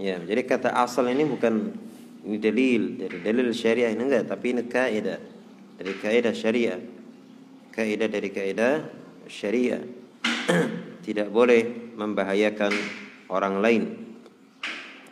ya 0.00 0.16
jadi 0.24 0.42
kata 0.48 0.72
asal 0.74 1.06
ini 1.06 1.28
bukan 1.28 1.76
ini 2.24 2.36
dalil 2.40 2.82
dari 2.98 3.16
dalil 3.20 3.48
syariah 3.52 3.92
ini 3.92 4.02
enggak 4.02 4.32
tapi 4.32 4.56
ini 4.56 4.64
kaidah 4.66 5.20
dari 5.82 5.98
kaidah 5.98 6.30
syariah. 6.30 6.78
Kaidah 7.74 8.06
dari 8.06 8.30
kaidah 8.30 8.86
syariah. 9.26 9.82
Tidak 11.06 11.26
boleh 11.26 11.90
membahayakan 11.98 12.72
orang 13.26 13.58
lain 13.58 13.82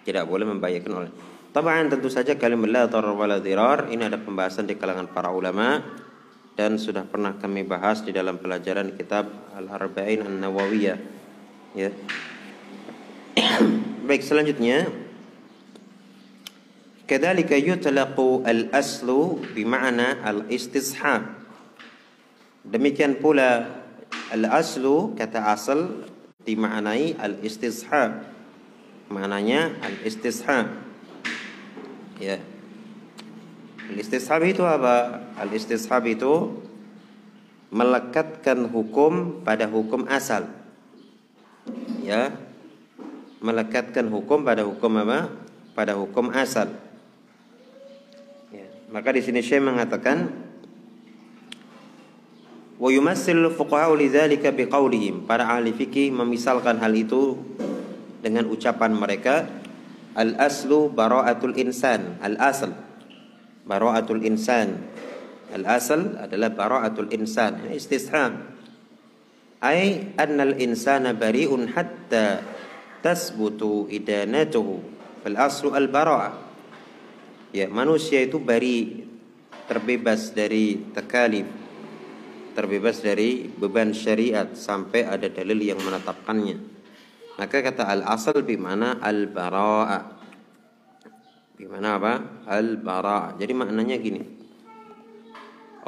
tidak 0.04 0.24
boleh 0.28 0.46
membahayakan 0.48 0.92
lain 0.92 1.14
Tamaan 1.50 1.90
tentu 1.90 2.06
saja 2.06 2.38
kalimat 2.38 2.70
la 2.70 2.82
darar 2.86 3.42
dirar 3.42 3.90
ini 3.90 4.06
ada 4.06 4.22
pembahasan 4.22 4.70
di 4.70 4.78
kalangan 4.78 5.10
para 5.10 5.34
ulama 5.34 5.82
dan 6.54 6.78
sudah 6.78 7.02
pernah 7.02 7.34
kami 7.42 7.66
bahas 7.66 8.06
di 8.06 8.14
dalam 8.14 8.38
pelajaran 8.38 8.94
kitab 8.94 9.26
Al-Arba'in 9.58 10.22
An-Nawawiyah. 10.30 10.98
Ya. 11.74 11.90
Baik, 14.06 14.22
selanjutnya 14.22 14.86
Kadzalika 17.10 17.58
yutlaqu 17.58 18.46
al-aslu 18.46 19.42
bima'na 19.50 20.22
al-istishab. 20.22 21.34
Demikian 22.62 23.18
pula 23.18 23.82
al-aslu 24.30 25.18
kata 25.18 25.50
asal 25.50 26.06
dimaknai 26.46 27.18
al-istishab. 27.18 28.22
Maknanya 29.10 29.74
al-istishab. 29.82 30.70
Ya. 32.22 32.38
Al-istishab 33.90 34.38
itu 34.46 34.62
apa? 34.62 35.26
Al-istishab 35.34 36.06
itu 36.06 36.62
melekatkan 37.74 38.70
hukum 38.70 39.42
pada 39.42 39.66
hukum 39.66 40.06
asal. 40.06 40.46
Ya. 42.06 42.38
Melekatkan 43.42 44.06
hukum 44.14 44.46
pada 44.46 44.62
hukum 44.62 45.02
apa? 45.02 45.34
Pada 45.74 45.98
hukum 45.98 46.30
asal. 46.30 46.70
Ya. 48.54 48.70
Maka 48.94 49.10
di 49.10 49.26
sini 49.26 49.42
Syekh 49.42 49.58
mengatakan 49.58 50.30
wa 52.78 52.88
yumassil 52.94 53.58
fuqaha 53.58 53.90
lidzalika 53.90 54.54
biqaulihim. 54.54 55.26
Para 55.26 55.50
ahli 55.50 55.74
fikih 55.74 56.14
memisalkan 56.14 56.78
hal 56.78 56.94
itu 56.94 57.42
dengan 58.20 58.46
ucapan 58.48 58.92
mereka 58.94 59.48
Al 60.10 60.34
aslu 60.42 60.90
bara'atul 60.90 61.54
insan. 61.54 62.18
Al 62.18 62.34
asl 62.42 62.74
bara'atul 63.62 64.26
insan. 64.26 64.90
Al 65.54 65.64
asl 65.66 66.18
adalah 66.18 66.50
bara'atul 66.50 67.14
insan. 67.14 67.70
Istisham. 67.70 68.58
Ay 69.62 70.10
al 70.18 70.58
insana 70.58 71.14
bari'un 71.14 71.70
hatta 71.70 72.42
tasbutu 73.06 73.86
idanatuhu. 73.86 74.82
Fal 75.22 75.36
aslu 75.38 75.78
al 75.78 75.86
bara'ah. 75.86 76.34
Ya, 77.54 77.66
manusia 77.66 78.22
itu 78.22 78.38
bari 78.38 79.06
terbebas 79.66 80.34
dari 80.34 80.90
takalif 80.90 81.46
terbebas 82.50 82.98
dari 82.98 83.46
beban 83.46 83.94
syariat 83.94 84.58
sampai 84.58 85.06
ada 85.06 85.30
dalil 85.30 85.70
yang 85.70 85.78
menetapkannya. 85.78 86.79
Maka 87.40 87.64
kata 87.64 87.88
al-asal 87.88 88.44
bimana 88.44 89.00
al-bara'a. 89.00 90.12
Bimana 91.56 91.96
apa? 91.96 92.44
Al-bara'a. 92.44 93.40
Jadi 93.40 93.56
maknanya 93.56 93.96
gini. 93.96 94.20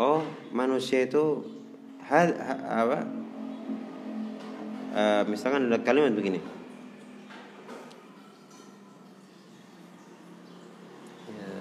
Oh, 0.00 0.24
manusia 0.48 1.04
itu 1.04 1.44
hal 2.08 2.32
ha, 2.40 2.54
apa? 2.88 2.98
Uh, 4.96 5.22
misalkan 5.28 5.68
ada 5.68 5.76
kalimat 5.84 6.16
begini. 6.16 6.40
Ya, 11.36 11.52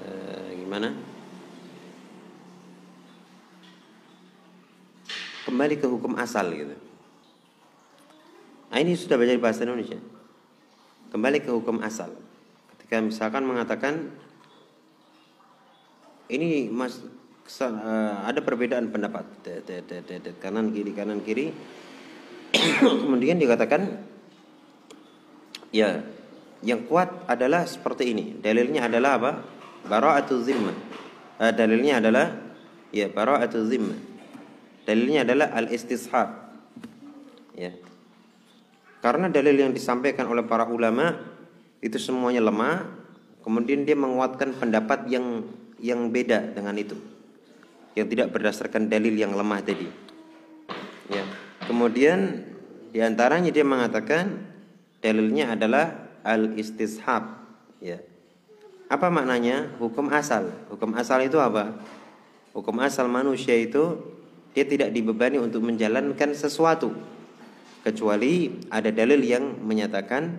gimana? 0.56 0.96
Kembali 5.44 5.76
ke 5.76 5.84
hukum 5.84 6.16
asal 6.16 6.48
gitu. 6.56 6.91
Nah, 8.72 8.80
ini 8.80 8.96
sudah 8.96 9.20
belajar 9.20 9.36
bahasa 9.38 9.68
Indonesia. 9.68 10.00
Kembali 11.12 11.44
ke 11.44 11.52
hukum 11.52 11.84
asal. 11.84 12.16
Ketika 12.72 13.04
misalkan 13.04 13.44
mengatakan 13.44 14.16
ini 16.32 16.72
mas 16.72 17.04
eh, 17.60 18.16
ada 18.24 18.40
perbedaan 18.40 18.88
pendapat 18.96 19.28
kanan 20.40 20.72
kiri 20.72 20.96
kanan 20.96 21.20
kiri 21.20 21.52
kemudian 23.04 23.36
dikatakan 23.36 24.00
ya 25.76 26.00
yang 26.64 26.88
kuat 26.88 27.28
adalah 27.28 27.68
seperti 27.68 28.16
ini. 28.16 28.40
Dalilnya 28.40 28.88
adalah 28.88 29.12
apa? 29.18 29.32
Bara'atu 29.82 30.46
zimmah. 30.46 30.78
Uh, 31.42 31.50
dalilnya 31.50 31.98
adalah 31.98 32.38
ya 32.94 33.10
bara'atu 33.10 33.66
zimmah. 33.66 33.98
Dalilnya 34.86 35.26
adalah 35.26 35.58
al-istishab. 35.58 36.30
Ya. 37.58 37.74
Karena 39.02 39.34
dalil 39.34 39.58
yang 39.58 39.74
disampaikan 39.74 40.30
oleh 40.30 40.46
para 40.46 40.70
ulama 40.70 41.18
itu 41.82 41.98
semuanya 41.98 42.46
lemah, 42.46 42.86
kemudian 43.42 43.82
dia 43.82 43.98
menguatkan 43.98 44.54
pendapat 44.54 45.10
yang 45.10 45.42
yang 45.82 46.14
beda 46.14 46.54
dengan 46.54 46.78
itu. 46.78 46.94
Yang 47.98 48.08
tidak 48.14 48.28
berdasarkan 48.38 48.88
dalil 48.88 49.18
yang 49.18 49.34
lemah 49.34 49.60
tadi. 49.66 49.90
Ya. 51.10 51.26
Kemudian 51.66 52.46
di 52.94 53.02
antaranya 53.02 53.50
dia 53.50 53.66
mengatakan 53.66 54.38
dalilnya 55.02 55.58
adalah 55.58 56.14
al-istishab 56.22 57.42
ya. 57.82 57.98
Apa 58.86 59.10
maknanya? 59.10 59.74
Hukum 59.82 60.14
asal. 60.14 60.54
Hukum 60.70 60.94
asal 60.94 61.26
itu 61.26 61.42
apa? 61.42 61.74
Hukum 62.54 62.78
asal 62.86 63.10
manusia 63.10 63.58
itu 63.58 63.98
dia 64.54 64.68
tidak 64.68 64.94
dibebani 64.94 65.42
untuk 65.42 65.64
menjalankan 65.66 66.36
sesuatu 66.36 66.94
kecuali 67.82 68.62
ada 68.70 68.89
dalil 68.94 69.22
yang 69.22 69.62
menyatakan 69.62 70.38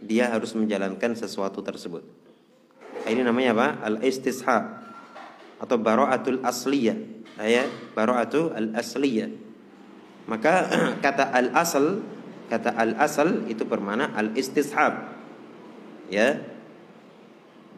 dia 0.00 0.30
harus 0.30 0.56
menjalankan 0.56 1.14
sesuatu 1.14 1.62
tersebut. 1.62 2.02
Ini 3.06 3.24
namanya 3.24 3.56
apa? 3.56 3.68
Al-istishab 3.94 4.62
atau 5.60 5.76
bara'atul 5.76 6.40
asliyah. 6.44 6.98
Ya, 7.40 7.64
bara'atu 7.96 8.52
al-asliyah. 8.52 9.30
Maka 10.28 10.68
kata 11.04 11.32
al-asal, 11.32 12.04
kata 12.52 12.76
al-asal 12.76 13.48
itu 13.48 13.64
bermakna 13.64 14.12
al-istishab 14.12 15.20
ya 16.10 16.42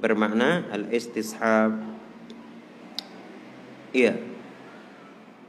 bermakna 0.01 0.67
al-istishab 0.73 1.79
iya 3.93 4.17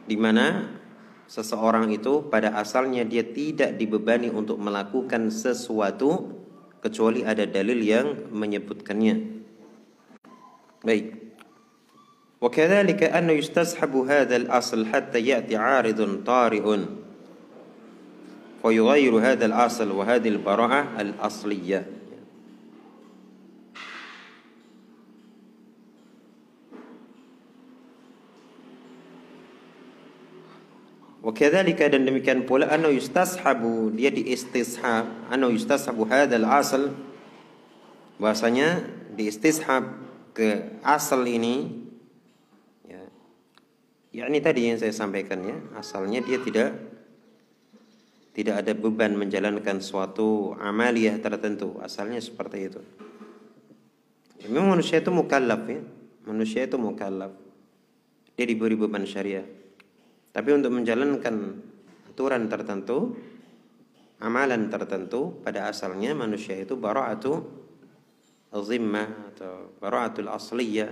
di 0.04 0.19
mana 0.19 0.78
seseorang 1.33 1.92
itu 1.92 2.25
pada 2.33 2.57
asalnya 2.57 3.05
dia 3.05 3.23
tidak 3.23 3.77
dibebani 3.77 4.33
untuk 4.33 4.57
melakukan 4.57 5.29
sesuatu 5.29 6.33
kecuali 6.81 7.27
ada 7.27 7.44
dalil 7.44 7.79
yang 7.83 8.33
menyebutkannya 8.33 9.44
baik 10.83 11.29
وكذلك 12.38 13.03
أنه 13.03 13.33
يستصحب 13.33 13.97
هذا 13.97 14.37
الأصل 14.37 14.87
حتى 14.87 15.18
يأتي 15.18 15.57
عارض 15.59 16.23
طارئ 16.23 16.66
ويغير 18.62 19.12
هذا 19.18 19.47
الأصل 19.47 19.90
وهذه 19.90 20.29
البراءة 20.29 21.01
الأصلية 21.01 21.87
Wakadzalika 31.24 31.88
dan 31.88 32.04
demikian 32.04 32.44
pula 32.44 32.68
anna 32.68 32.92
yustashabu 32.92 33.96
dia 33.96 34.12
diistishab 34.12 35.08
anna 35.32 35.48
yustashabu 35.48 36.04
hadzal 36.04 36.44
asal 36.44 36.92
bahasanya 38.20 38.84
diistishab 39.16 40.04
ke 40.36 40.76
asal 40.84 41.24
ini. 41.24 41.80
Ya. 42.84 43.08
Yakni 44.12 44.44
tadi 44.44 44.68
yang 44.68 44.76
saya 44.84 44.92
sampaikan 44.92 45.48
ya. 45.48 45.56
Asalnya 45.80 46.20
dia 46.20 46.44
tidak 46.44 46.76
tidak 48.36 48.60
ada 48.60 48.76
beban 48.76 49.16
menjalankan 49.16 49.80
suatu 49.80 50.60
amaliyah 50.60 51.24
tertentu. 51.24 51.80
Asalnya 51.80 52.20
seperti 52.20 52.68
itu. 52.68 52.84
Memang 54.52 54.76
manusia 54.76 55.00
itu 55.00 55.08
mukallaf 55.08 55.72
ya. 55.72 55.80
Manusia 56.28 56.68
itu 56.68 56.76
mukallaf. 56.76 57.32
Dia 58.36 58.44
diberi 58.44 58.76
beban 58.76 59.08
syariah 59.08 59.62
tapi 60.34 60.50
untuk 60.50 60.74
menjalankan 60.74 61.62
aturan 62.10 62.50
tertentu, 62.50 63.13
amalan 64.17 64.65
tertentu 64.74 65.38
pada 65.46 65.69
asalnya 65.69 66.17
manusia 66.17 66.58
itu 66.58 66.74
bara'atu 66.74 67.62
zimmah 68.50 69.30
atau 69.30 69.78
bara'atul 69.78 70.34
asliyah. 70.34 70.89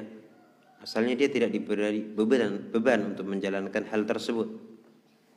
Asalnya 0.81 1.13
dia 1.17 1.29
tidak 1.29 1.53
diberi 1.53 2.05
beban, 2.05 2.69
beban 2.69 3.13
untuk 3.17 3.25
menjalankan 3.29 3.85
hal 3.89 4.05
tersebut 4.05 4.49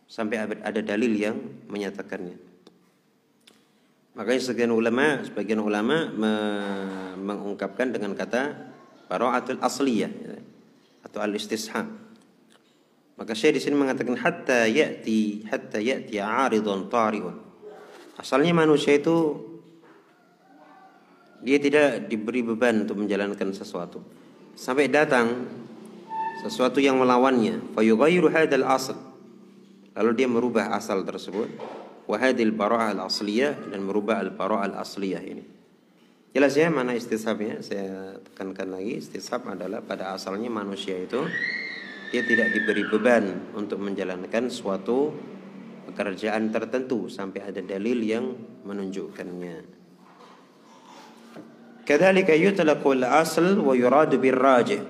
sampai 0.04 0.40
ada 0.40 0.80
dalil 0.84 1.12
yang 1.16 1.36
menyatakannya. 1.68 2.36
Makanya 4.20 4.40
sebagian 4.40 4.72
ulama, 4.72 5.24
sebagian 5.24 5.64
ulama 5.64 6.12
mengungkapkan 7.16 7.88
dengan 7.88 8.12
kata 8.12 8.52
bara'atul 9.08 9.64
asliyah 9.64 10.12
atau 11.08 11.24
al-istishab. 11.24 12.03
Maka 13.14 13.32
saya 13.38 13.54
di 13.54 13.62
sini 13.62 13.78
mengatakan 13.78 14.18
hatta 14.18 14.66
ya'ti 14.66 15.46
hatta 15.46 15.78
ya'ti 15.78 16.18
'aridun 16.18 16.90
tari'un. 16.90 17.36
Asalnya 18.18 18.50
manusia 18.50 18.98
itu 18.98 19.38
dia 21.44 21.58
tidak 21.62 22.10
diberi 22.10 22.42
beban 22.42 22.82
untuk 22.82 22.98
menjalankan 22.98 23.54
sesuatu. 23.54 24.02
Sampai 24.58 24.90
datang 24.90 25.46
sesuatu 26.42 26.82
yang 26.82 26.98
melawannya, 26.98 27.74
fayughayyiru 27.76 28.32
hadzal 28.34 28.66
asl. 28.66 28.98
Lalu 29.94 30.10
dia 30.18 30.26
merubah 30.26 30.74
asal 30.74 31.06
tersebut. 31.06 31.46
Wa 32.04 32.18
hadhil 32.18 32.52
bara'ah 32.52 32.92
al-asliyah 32.98 33.70
dan 33.70 33.80
merubah 33.86 34.20
al-bara'ah 34.20 34.74
al-asliyah 34.74 35.22
ini. 35.22 35.44
Jelas 36.34 36.58
ya 36.58 36.66
mana 36.66 36.98
istishabnya? 36.98 37.62
Saya 37.62 38.18
tekankan 38.18 38.74
lagi, 38.74 38.98
istishab 38.98 39.46
adalah 39.46 39.78
pada 39.86 40.18
asalnya 40.18 40.50
manusia 40.50 40.98
itu 40.98 41.22
dia 42.14 42.22
tidak 42.22 42.54
diberi 42.54 42.86
beban 42.86 43.50
untuk 43.58 43.82
menjalankan 43.82 44.46
suatu 44.46 45.10
pekerjaan 45.90 46.46
tertentu 46.54 47.10
sampai 47.10 47.50
ada 47.50 47.58
dalil 47.58 47.98
yang 48.06 48.38
menunjukkannya. 48.62 49.56
Kadzalika 51.82 52.38
yutlaqul 52.38 53.02
asl 53.02 53.58
wa 53.58 53.74
yuradu 53.74 54.22
birrajih. 54.22 54.86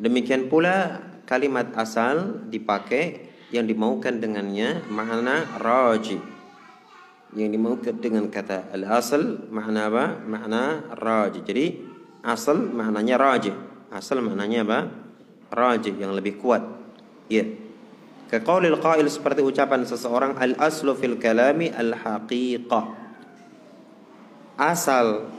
Demikian 0.00 0.48
pula 0.48 1.04
kalimat 1.28 1.68
asal 1.76 2.48
dipakai 2.48 3.28
yang 3.52 3.68
dimaukan 3.68 4.16
dengannya 4.16 4.88
makna 4.88 5.44
raji. 5.60 6.16
Yang 7.36 7.60
dimaukan 7.60 7.94
dengan 8.00 8.24
kata 8.32 8.72
al-asal 8.72 9.52
makna 9.52 9.92
apa? 9.92 10.16
Makna 10.24 10.96
raji. 10.96 11.44
Jadi 11.44 11.66
asal 12.24 12.56
maknanya 12.72 13.20
raji. 13.20 13.52
Asal 13.92 14.24
maknanya 14.24 14.64
apa? 14.64 15.05
Rajih 15.50 15.94
yang 15.94 16.12
lebih 16.14 16.38
kuat. 16.40 16.62
Ya. 17.30 17.46
Kaqaulil 18.26 18.82
qail 18.82 19.06
seperti 19.06 19.38
ucapan 19.42 19.86
seseorang 19.86 20.34
al 20.34 20.58
aslu 20.58 20.98
fil 20.98 21.14
kalami 21.18 21.70
al 21.70 21.94
haqiqah. 21.94 22.84
Asal 24.58 25.30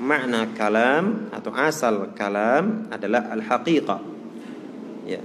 makna 0.00 0.48
kalam 0.56 1.28
atau 1.28 1.52
asal 1.52 2.16
kalam 2.16 2.88
adalah 2.88 3.28
al 3.28 3.42
haqiqah. 3.44 4.00
Ya. 5.04 5.20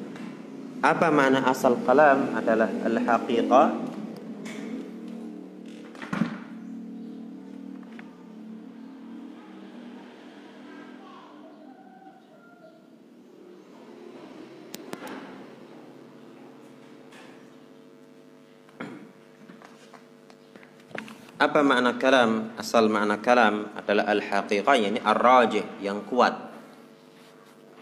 Apa 0.84 1.08
makna 1.10 1.48
asal 1.48 1.80
kalam 1.88 2.36
adalah 2.36 2.68
al 2.68 2.98
haqiqah? 3.00 3.87
Apa 21.38 21.62
makna 21.62 22.02
kalam? 22.02 22.58
Asal 22.58 22.90
makna 22.90 23.22
kalam 23.22 23.70
adalah 23.78 24.10
al-haqiqah 24.10 24.74
yakni 24.74 24.98
ar-rajih 24.98 25.82
yang 25.86 26.02
kuat. 26.10 26.34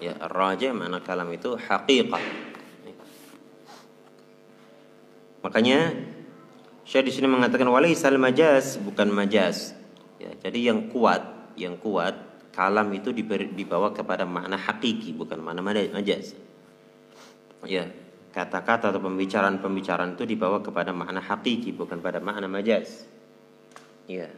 Ya, 0.03 0.11
ar-rajih 0.19 0.75
makna 0.75 0.99
kalam 0.99 1.31
itu 1.31 1.55
haqiqah. 1.55 2.19
Makanya 5.39 5.93
Syekh 6.85 7.09
di 7.09 7.11
sini 7.15 7.31
mengatakan 7.31 7.65
walaisal 7.71 8.19
majaz 8.19 8.77
bukan 8.77 9.09
majaz. 9.09 9.73
Ya, 10.21 10.29
jadi 10.37 10.69
yang 10.69 10.91
kuat, 10.93 11.55
yang 11.57 11.79
kuat 11.81 12.13
kalam 12.53 12.91
itu 12.91 13.15
diberi, 13.15 13.49
dibawa 13.49 13.95
kepada 13.95 14.27
makna 14.27 14.59
hakiki 14.59 15.15
bukan 15.15 15.39
makna 15.39 15.65
majaz. 15.65 16.35
Ya, 17.65 17.89
kata-kata 18.35 18.93
atau 18.93 19.01
pembicaraan-pembicaraan 19.01 20.13
itu 20.13 20.27
dibawa 20.29 20.59
kepada 20.59 20.91
makna 20.91 21.23
hakiki 21.23 21.71
bukan 21.71 22.03
pada 22.03 22.19
makna 22.19 22.51
majaz. 22.51 23.07
Ya. 24.05 24.29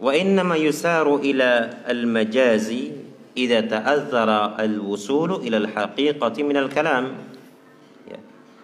Wa 0.00 0.12
innama 0.16 0.56
yusaru 0.56 1.20
ila 1.20 1.82
al-majazi 1.84 2.96
idza 3.36 3.66
ta'azzara 3.68 4.56
al-wusulu 4.56 5.44
ila 5.44 5.60
al-haqiqati 5.60 6.40
min 6.46 6.56
al-kalam. 6.56 7.18
Ya. 8.08 8.18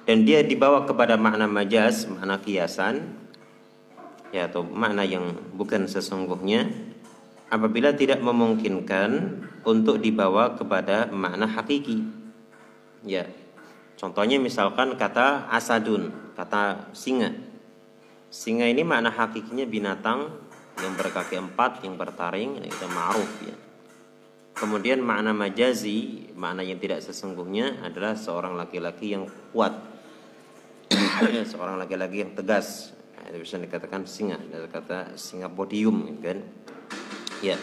Dan 0.09 0.25
dia 0.25 0.41
dibawa 0.47 0.89
kepada 0.89 1.21
makna 1.21 1.45
majaz, 1.45 2.09
makna 2.09 2.41
kiasan 2.41 3.27
ya 4.35 4.51
atau 4.51 4.67
makna 4.67 5.07
yang 5.07 5.33
bukan 5.55 5.87
sesungguhnya 5.87 6.67
apabila 7.49 7.95
tidak 7.95 8.19
memungkinkan 8.23 9.43
untuk 9.63 10.03
dibawa 10.03 10.59
kepada 10.59 11.11
makna 11.11 11.47
hakiki. 11.47 12.03
Ya. 13.07 13.27
Contohnya 13.97 14.37
misalkan 14.37 14.99
kata 14.99 15.49
asadun, 15.49 16.13
kata 16.37 16.93
singa. 16.93 17.33
Singa 18.37 18.69
ini 18.69 18.85
makna 18.85 19.09
hakikinya 19.09 19.65
binatang 19.65 20.29
yang 20.77 20.93
berkaki 20.93 21.41
empat, 21.41 21.81
yang 21.89 21.97
bertaring, 21.97 22.61
itu 22.69 22.85
ma'ruf 22.85 23.33
ya. 23.41 23.57
Kemudian 24.53 25.01
makna 25.01 25.33
majazi, 25.33 26.29
makna 26.37 26.61
yang 26.61 26.77
tidak 26.77 27.01
sesungguhnya 27.01 27.81
adalah 27.81 28.13
seorang 28.13 28.53
laki-laki 28.53 29.17
yang 29.17 29.25
kuat. 29.57 29.73
seorang 31.53 31.81
laki-laki 31.81 32.29
yang 32.29 32.37
tegas. 32.37 32.93
Nah, 33.17 33.33
itu 33.33 33.41
bisa 33.41 33.57
dikatakan 33.57 34.05
singa, 34.05 34.37
dari 34.37 34.69
kata 34.69 35.17
singa 35.17 35.49
podium 35.49 36.21
kan. 36.21 36.37
Ya. 37.41 37.57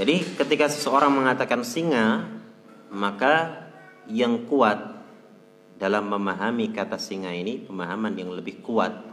Jadi 0.00 0.24
ketika 0.40 0.72
seseorang 0.72 1.12
mengatakan 1.12 1.68
singa, 1.68 2.32
maka 2.88 3.68
yang 4.08 4.48
kuat 4.48 5.04
dalam 5.76 6.08
memahami 6.08 6.72
kata 6.72 6.96
singa 6.96 7.28
ini 7.36 7.60
pemahaman 7.60 8.16
yang 8.16 8.32
lebih 8.32 8.64
kuat 8.64 9.11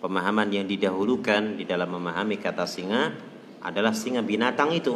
pemahaman 0.00 0.52
yang 0.52 0.66
didahulukan 0.68 1.56
di 1.56 1.64
dalam 1.64 1.92
memahami 1.92 2.36
kata 2.36 2.68
singa 2.68 3.16
adalah 3.64 3.96
singa 3.96 4.20
binatang 4.22 4.72
itu 4.72 4.94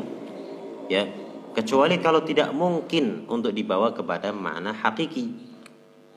ya. 0.90 1.06
Kecuali 1.50 1.98
kalau 1.98 2.22
tidak 2.22 2.54
mungkin 2.54 3.26
untuk 3.26 3.50
dibawa 3.50 3.90
kepada 3.90 4.30
makna 4.30 4.70
hakiki. 4.70 5.34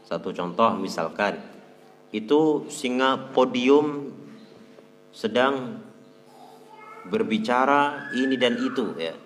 Satu 0.06 0.30
contoh 0.30 0.78
misalkan 0.78 1.42
itu 2.14 2.70
singa 2.70 3.34
podium 3.34 4.14
sedang 5.10 5.82
berbicara 7.10 8.14
ini 8.14 8.38
dan 8.38 8.62
itu 8.62 8.94
ya. 9.02 9.18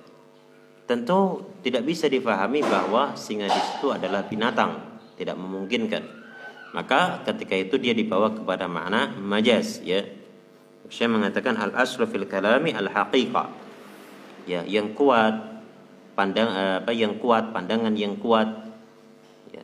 Tentu 0.88 1.44
tidak 1.60 1.84
bisa 1.84 2.08
difahami 2.08 2.64
bahwa 2.64 3.12
singa 3.20 3.52
di 3.52 3.60
situ 3.60 3.92
adalah 3.92 4.24
binatang 4.24 4.80
tidak 5.20 5.36
memungkinkan 5.36 6.27
maka 6.76 7.24
ketika 7.24 7.56
itu 7.56 7.76
dia 7.80 7.96
dibawa 7.96 8.34
kepada 8.34 8.68
makna 8.68 9.16
majaz 9.16 9.80
ya. 9.84 10.04
Saya 10.88 11.12
mengatakan 11.12 11.60
al 11.60 11.76
aslu 11.76 12.08
fil 12.08 12.24
kalami 12.28 12.72
al 12.72 12.88
haqiqa 12.88 13.52
ya 14.48 14.64
yang 14.64 14.96
kuat 14.96 15.36
pandang 16.16 16.48
apa 16.84 16.96
yang 16.96 17.20
kuat 17.20 17.52
pandangan 17.52 17.92
yang 17.94 18.16
kuat 18.16 18.48
ya. 19.52 19.64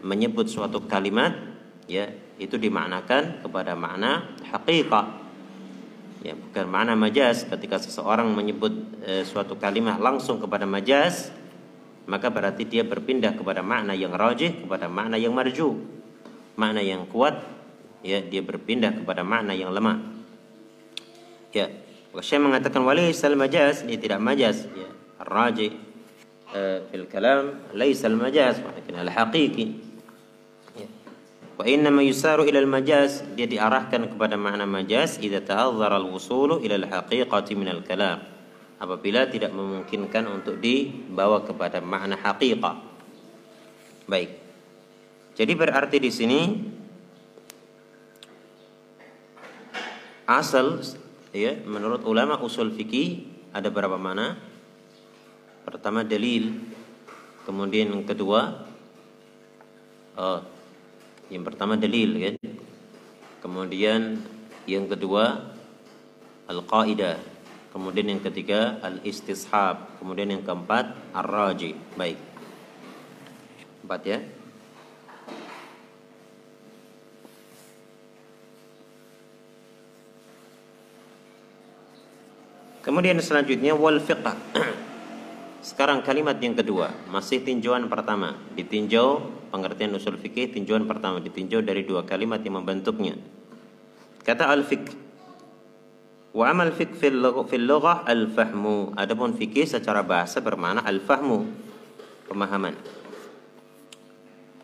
menyebut 0.00 0.48
suatu 0.48 0.80
kalimat 0.88 1.36
ya 1.86 2.08
itu 2.36 2.56
dimaknakan 2.60 3.40
kepada 3.44 3.72
makna 3.76 4.32
haqiqa. 4.44 5.24
Ya 6.24 6.34
bukan 6.34 6.66
makna 6.66 6.98
majaz 6.98 7.46
ketika 7.46 7.78
seseorang 7.78 8.32
menyebut 8.32 8.72
e, 9.04 9.22
suatu 9.22 9.54
kalimat 9.54 10.00
langsung 10.00 10.42
kepada 10.42 10.66
majaz 10.66 11.30
maka 12.06 12.30
berarti 12.30 12.62
dia 12.66 12.86
berpindah 12.86 13.34
kepada 13.34 13.66
makna 13.66 13.92
yang 13.92 14.14
rajih 14.14 14.62
kepada 14.62 14.86
makna 14.86 15.18
yang 15.18 15.34
marju. 15.34 15.74
Makna 16.56 16.80
yang 16.80 17.10
kuat 17.10 17.42
ya 18.06 18.22
dia 18.22 18.40
berpindah 18.40 19.02
kepada 19.02 19.26
makna 19.26 19.52
yang 19.52 19.74
lemah. 19.74 19.98
Ya 21.50 21.68
saya 22.22 22.40
mengatakan 22.40 22.80
walaisal 22.86 23.34
majaz 23.34 23.82
dia 23.82 23.98
tidak 23.98 24.22
majaz 24.22 24.70
ya. 24.70 24.88
Rajih 25.20 25.74
uh, 26.54 26.78
fil 26.88 27.10
kalam 27.10 27.58
laisal 27.74 28.14
majaz 28.14 28.62
walakin 28.62 28.94
al 29.02 29.10
haqiqi 29.10 29.66
ya. 30.78 30.86
wa 31.58 31.64
innama 31.66 32.06
yusaru 32.06 32.46
al 32.46 32.70
majaz 32.70 33.26
dia 33.34 33.50
diarahkan 33.50 34.14
kepada 34.14 34.38
makna 34.38 34.64
majaz 34.68 35.18
idza 35.18 35.42
ta'azzara 35.42 35.98
al 35.98 36.06
wusulu 36.06 36.62
ila 36.62 36.76
al 36.78 36.86
haqiqati 36.86 37.52
min 37.58 37.68
al 37.72 37.82
kalam 37.82 38.35
apabila 38.76 39.24
tidak 39.28 39.52
memungkinkan 39.56 40.28
untuk 40.28 40.60
dibawa 40.60 41.40
kepada 41.44 41.80
makna 41.80 42.16
haqiqah. 42.20 42.76
Baik. 44.06 44.30
Jadi 45.36 45.52
berarti 45.52 45.96
di 46.00 46.10
sini 46.12 46.40
asal 50.26 50.80
ya 51.32 51.60
menurut 51.64 52.02
ulama 52.08 52.40
usul 52.40 52.72
fikih 52.72 53.24
ada 53.52 53.68
berapa 53.72 53.96
mana? 53.96 54.36
Pertama 55.66 56.06
dalil, 56.06 56.56
kemudian 57.44 57.90
yang 57.90 58.04
kedua 58.06 58.64
oh, 60.16 60.40
yang 61.32 61.42
pertama 61.42 61.74
dalil 61.76 62.16
kan. 62.16 62.36
Kemudian 63.42 64.18
yang 64.66 64.90
kedua 64.90 65.54
al-qaidah 66.50 67.35
Kemudian 67.76 68.08
yang 68.08 68.24
ketiga 68.24 68.80
al-istishab. 68.80 70.00
Kemudian 70.00 70.32
yang 70.32 70.40
keempat 70.40 70.96
ar-raji. 71.12 71.76
Baik. 71.92 72.16
Empat 73.84 74.00
ya. 74.08 74.18
Kemudian 82.80 83.20
selanjutnya 83.20 83.76
wal 83.76 84.00
fiqh. 84.00 84.24
Sekarang 85.68 86.00
kalimat 86.00 86.40
yang 86.40 86.56
kedua, 86.56 86.96
masih 87.12 87.44
tinjauan 87.44 87.92
pertama. 87.92 88.40
Ditinjau 88.56 89.20
pengertian 89.52 89.92
usul 89.92 90.16
fikih 90.16 90.48
tinjauan 90.48 90.88
pertama 90.88 91.20
ditinjau 91.20 91.60
dari 91.60 91.84
dua 91.84 92.08
kalimat 92.08 92.40
yang 92.40 92.56
membentuknya. 92.56 93.20
Kata 94.24 94.48
al-fiqh 94.48 95.05
Wa 96.36 96.52
amal 96.52 96.68
fik 96.76 97.00
fil 97.00 97.16
lughah 97.16 98.04
al 98.04 98.28
fahmu. 98.28 98.92
Adapun 98.92 99.32
fikih 99.32 99.64
secara 99.64 100.04
bahasa 100.04 100.44
bermakna 100.44 100.84
al 100.84 101.00
fahmu, 101.00 101.48
pemahaman. 102.28 102.76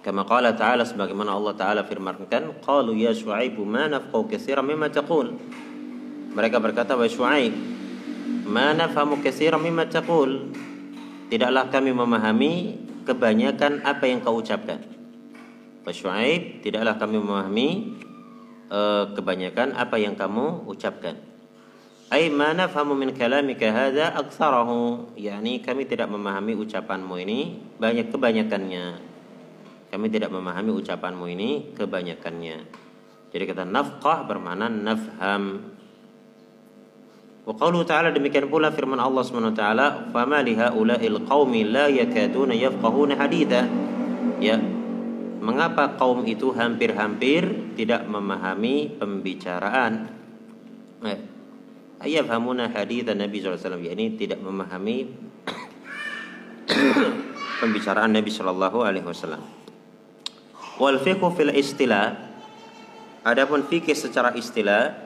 Kama 0.04 0.28
qala 0.28 0.52
ta'ala 0.52 0.84
sebagaimana 0.84 1.32
Allah 1.32 1.56
Ta'ala 1.56 1.82
firmankan, 1.88 2.60
qalu 2.60 3.00
ya 3.00 3.16
Syuaib 3.16 3.56
ma 3.64 3.88
nafqahu 3.88 4.28
katsiran 4.28 4.68
mimma 4.68 4.92
taqul. 4.92 5.32
Mereka 6.36 6.60
berkata, 6.60 6.92
"Wahai 6.92 7.08
Syuaib, 7.08 7.54
ma 8.44 8.76
nafhamu 8.76 9.24
katsiran 9.24 9.62
mimma 9.62 9.88
taqul." 9.88 10.52
Tidaklah 11.32 11.72
kami 11.72 11.96
memahami 11.96 12.52
kebanyakan 13.08 13.80
apa 13.86 14.04
yang 14.10 14.20
kau 14.20 14.44
ucapkan. 14.44 14.82
Wahai 15.88 15.96
Syuaib, 15.96 16.42
tidaklah 16.66 17.00
kami 17.00 17.16
memahami 17.16 17.68
uh, 18.68 19.08
kebanyakan 19.16 19.72
apa 19.72 19.96
yang 19.96 20.18
kamu 20.18 20.68
ucapkan. 20.68 21.31
Ay 22.12 22.28
ma 22.28 22.52
nafhamu 22.52 22.92
min 22.92 23.16
kalamika 23.16 23.72
hadza 23.72 24.12
aktsarahu. 24.12 25.16
Yani 25.16 25.64
kami 25.64 25.88
tidak 25.88 26.12
memahami 26.12 26.52
ucapanmu 26.60 27.16
ini 27.24 27.56
banyak 27.80 28.12
kebanyakannya. 28.12 29.00
Kami 29.88 30.06
tidak 30.12 30.28
memahami 30.28 30.76
ucapanmu 30.76 31.24
ini 31.32 31.72
kebanyakannya. 31.72 32.68
Jadi 33.32 33.44
kata 33.48 33.64
nafqah 33.64 34.28
bermakna 34.28 34.68
nafham. 34.68 35.72
Wa 37.48 37.52
qawlu 37.56 37.80
ta'ala 37.88 38.12
demikian 38.12 38.52
pula 38.52 38.68
firman 38.76 39.00
Allah 39.00 39.24
taala, 39.56 40.12
"Fama 40.12 40.44
li 40.44 40.52
haula'il 40.52 41.16
qaumi 41.24 41.64
la 41.64 41.88
yakaduna 41.88 42.52
yafqahuna 42.52 43.16
haditha." 43.16 43.64
Ya. 44.36 44.60
Mengapa 45.40 45.96
kaum 45.96 46.28
itu 46.28 46.52
hampir-hampir 46.52 47.72
tidak 47.72 48.04
memahami 48.04 49.00
pembicaraan? 49.00 50.06
Eh, 51.02 51.31
ayafhamuna 52.02 52.74
hadits 52.74 53.08
Nabi 53.14 53.38
SAW 53.38 53.78
yakni 53.78 54.18
tidak 54.18 54.42
memahami 54.42 55.06
pembicaraan 57.62 58.10
Nabi 58.10 58.30
Shallallahu 58.30 58.82
Alaihi 58.82 59.06
Wasallam. 59.06 59.42
Wal 60.82 60.98
fiqhu 60.98 61.30
fil 61.38 61.54
istilah, 61.54 62.18
adapun 63.22 63.62
fikih 63.62 63.94
secara 63.94 64.34
istilah, 64.34 64.98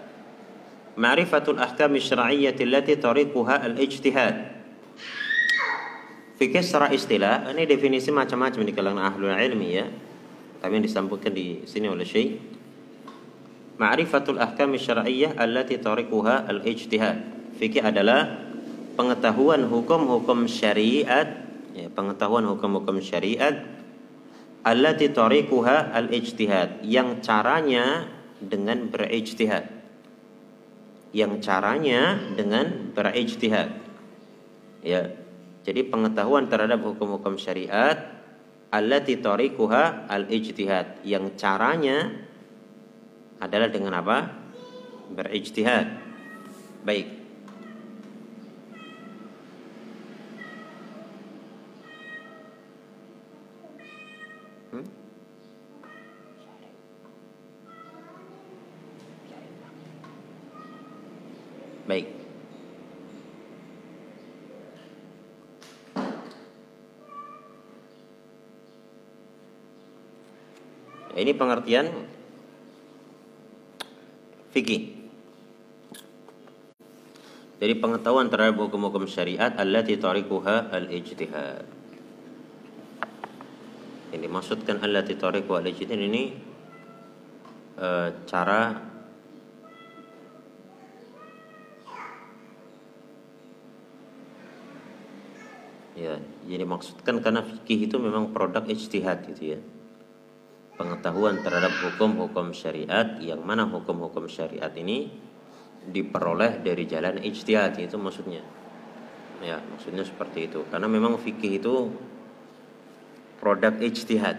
ma'rifatul 0.97 1.61
ahkam 1.61 2.01
syar'iyyah 2.01 2.57
allati 2.57 2.97
tariquha 2.97 3.61
al 3.61 3.77
ijtihad. 3.77 4.57
Fikih 6.41 6.65
secara 6.65 6.93
istilah, 6.93 7.49
ini 7.53 7.69
definisi 7.69 8.09
macam-macam 8.13 8.61
di 8.65 8.73
kalangan 8.73 9.13
ahlul 9.13 9.33
ilmi 9.33 9.69
ya. 9.73 9.87
Kami 10.61 10.81
disampaikan 10.81 11.33
di 11.37 11.65
sini 11.69 11.89
oleh 11.89 12.09
Syekh 12.09 12.56
Ma'rifatul 13.77 14.41
ahkam 14.41 14.73
syar'iyyah 14.73 15.37
allati 15.37 15.77
tariquha 15.77 16.49
al-ijtihad. 16.49 17.17
Fikih 17.61 17.85
adalah 17.85 18.41
pengetahuan 18.97 19.69
hukum-hukum 19.69 20.49
syariat, 20.49 21.45
ya, 21.77 21.93
pengetahuan 21.93 22.49
hukum-hukum 22.49 23.05
syariat 23.05 23.69
allati 24.65 25.13
tariquha 25.13 25.93
al-ijtihad, 25.93 26.83
yang 26.89 27.21
caranya 27.21 28.09
dengan 28.41 28.89
berijtihad. 28.89 29.69
Yang 31.13 31.33
caranya 31.45 32.17
dengan 32.33 32.93
berijtihad. 32.97 33.71
Ya. 34.81 35.13
Jadi 35.69 35.81
pengetahuan 35.87 36.49
terhadap 36.49 36.81
hukum-hukum 36.81 37.37
syariat 37.37 38.17
allati 38.73 39.21
tariquha 39.21 40.09
al-ijtihad, 40.09 41.05
yang 41.05 41.37
caranya 41.37 42.26
adalah 43.41 43.69
dengan 43.69 44.01
apa? 44.01 44.47
berijtihad. 45.07 45.87
Baik. 46.83 47.07
Hmm? 54.75 54.87
Baik. 61.87 62.07
Ini 71.17 71.33
pengertian 71.33 72.16
fikih. 74.57 74.97
Jadi 77.61 77.73
pengetahuan 77.77 78.33
terhadap 78.33 78.57
hukum-hukum 78.57 79.05
syariat 79.05 79.53
allati 79.61 80.01
tariquha 80.01 80.73
al-ijtihad. 80.73 81.69
Yang 84.17 84.21
dimaksudkan 84.25 84.81
allati 84.81 85.13
tariquha 85.21 85.61
al-ijtihad 85.61 86.01
ini 86.01 86.37
e, 87.77 87.89
cara 88.29 88.61
ya, 95.97 96.17
jadi 96.49 96.65
maksudkan 96.65 97.21
karena 97.25 97.45
fikih 97.45 97.89
itu 97.89 97.97
memang 97.97 98.33
produk 98.37 98.65
ijtihad 98.69 99.25
gitu 99.33 99.57
ya 99.57 99.61
pengetahuan 100.77 101.41
terhadap 101.41 101.73
hukum-hukum 101.83 102.53
syariat 102.53 103.17
yang 103.19 103.41
mana 103.41 103.65
hukum-hukum 103.67 104.29
syariat 104.29 104.71
ini 104.77 105.09
diperoleh 105.89 106.61
dari 106.61 106.85
jalan 106.85 107.19
ijtihad 107.21 107.81
itu 107.81 107.97
maksudnya. 107.97 108.45
Ya 109.41 109.61
maksudnya 109.61 110.05
seperti 110.05 110.49
itu. 110.53 110.65
Karena 110.69 110.89
memang 110.89 111.17
fikih 111.17 111.61
itu 111.61 111.93
produk 113.41 113.77
ijtihad. 113.81 114.39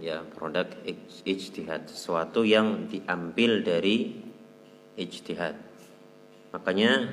Ya 0.00 0.26
produk 0.34 0.68
ijtihad 1.24 1.86
sesuatu 1.86 2.42
yang 2.42 2.88
diambil 2.88 3.62
dari 3.62 4.24
ijtihad. 4.96 5.54
Makanya 6.54 7.10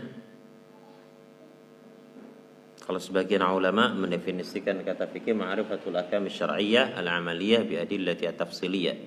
kalau 2.81 2.97
sebagian 2.97 3.45
ulama 3.45 3.93
mendefinisikan 3.93 4.81
kata 4.81 5.05
fikih 5.05 5.37
ma'rifatul 5.37 5.93
ahkam 5.93 6.25
syar'iyyah 6.25 6.97
al-amaliyah 6.97 7.61
bi 7.61 7.77
adillati 7.77 8.25
tafsiliyah. 8.25 8.97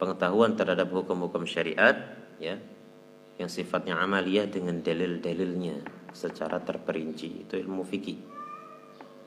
Pengetahuan 0.00 0.56
terhadap 0.56 0.88
hukum-hukum 0.88 1.44
syariat 1.44 1.92
ya 2.40 2.56
yang 3.36 3.52
sifatnya 3.52 4.00
amaliyah 4.00 4.48
dengan 4.48 4.80
dalil-dalilnya 4.80 6.08
secara 6.16 6.64
terperinci. 6.64 7.44
Itu 7.44 7.60
ilmu 7.60 7.84
fikih. 7.84 8.18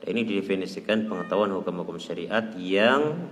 Dan 0.02 0.18
ini 0.18 0.22
didefinisikan 0.26 1.06
pengetahuan 1.06 1.54
hukum-hukum 1.54 2.02
syariat 2.02 2.50
yang 2.58 3.30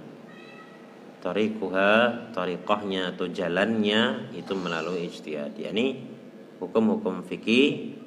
tarikuha, 1.19 2.31
tariqahnya 2.31 3.15
atau 3.15 3.27
jalannya 3.27 4.35
itu 4.39 4.55
melalui 4.55 5.07
ijtihad. 5.11 5.59
Yani 5.59 5.99
hukum-hukum 6.63 7.27
fikih 7.27 8.02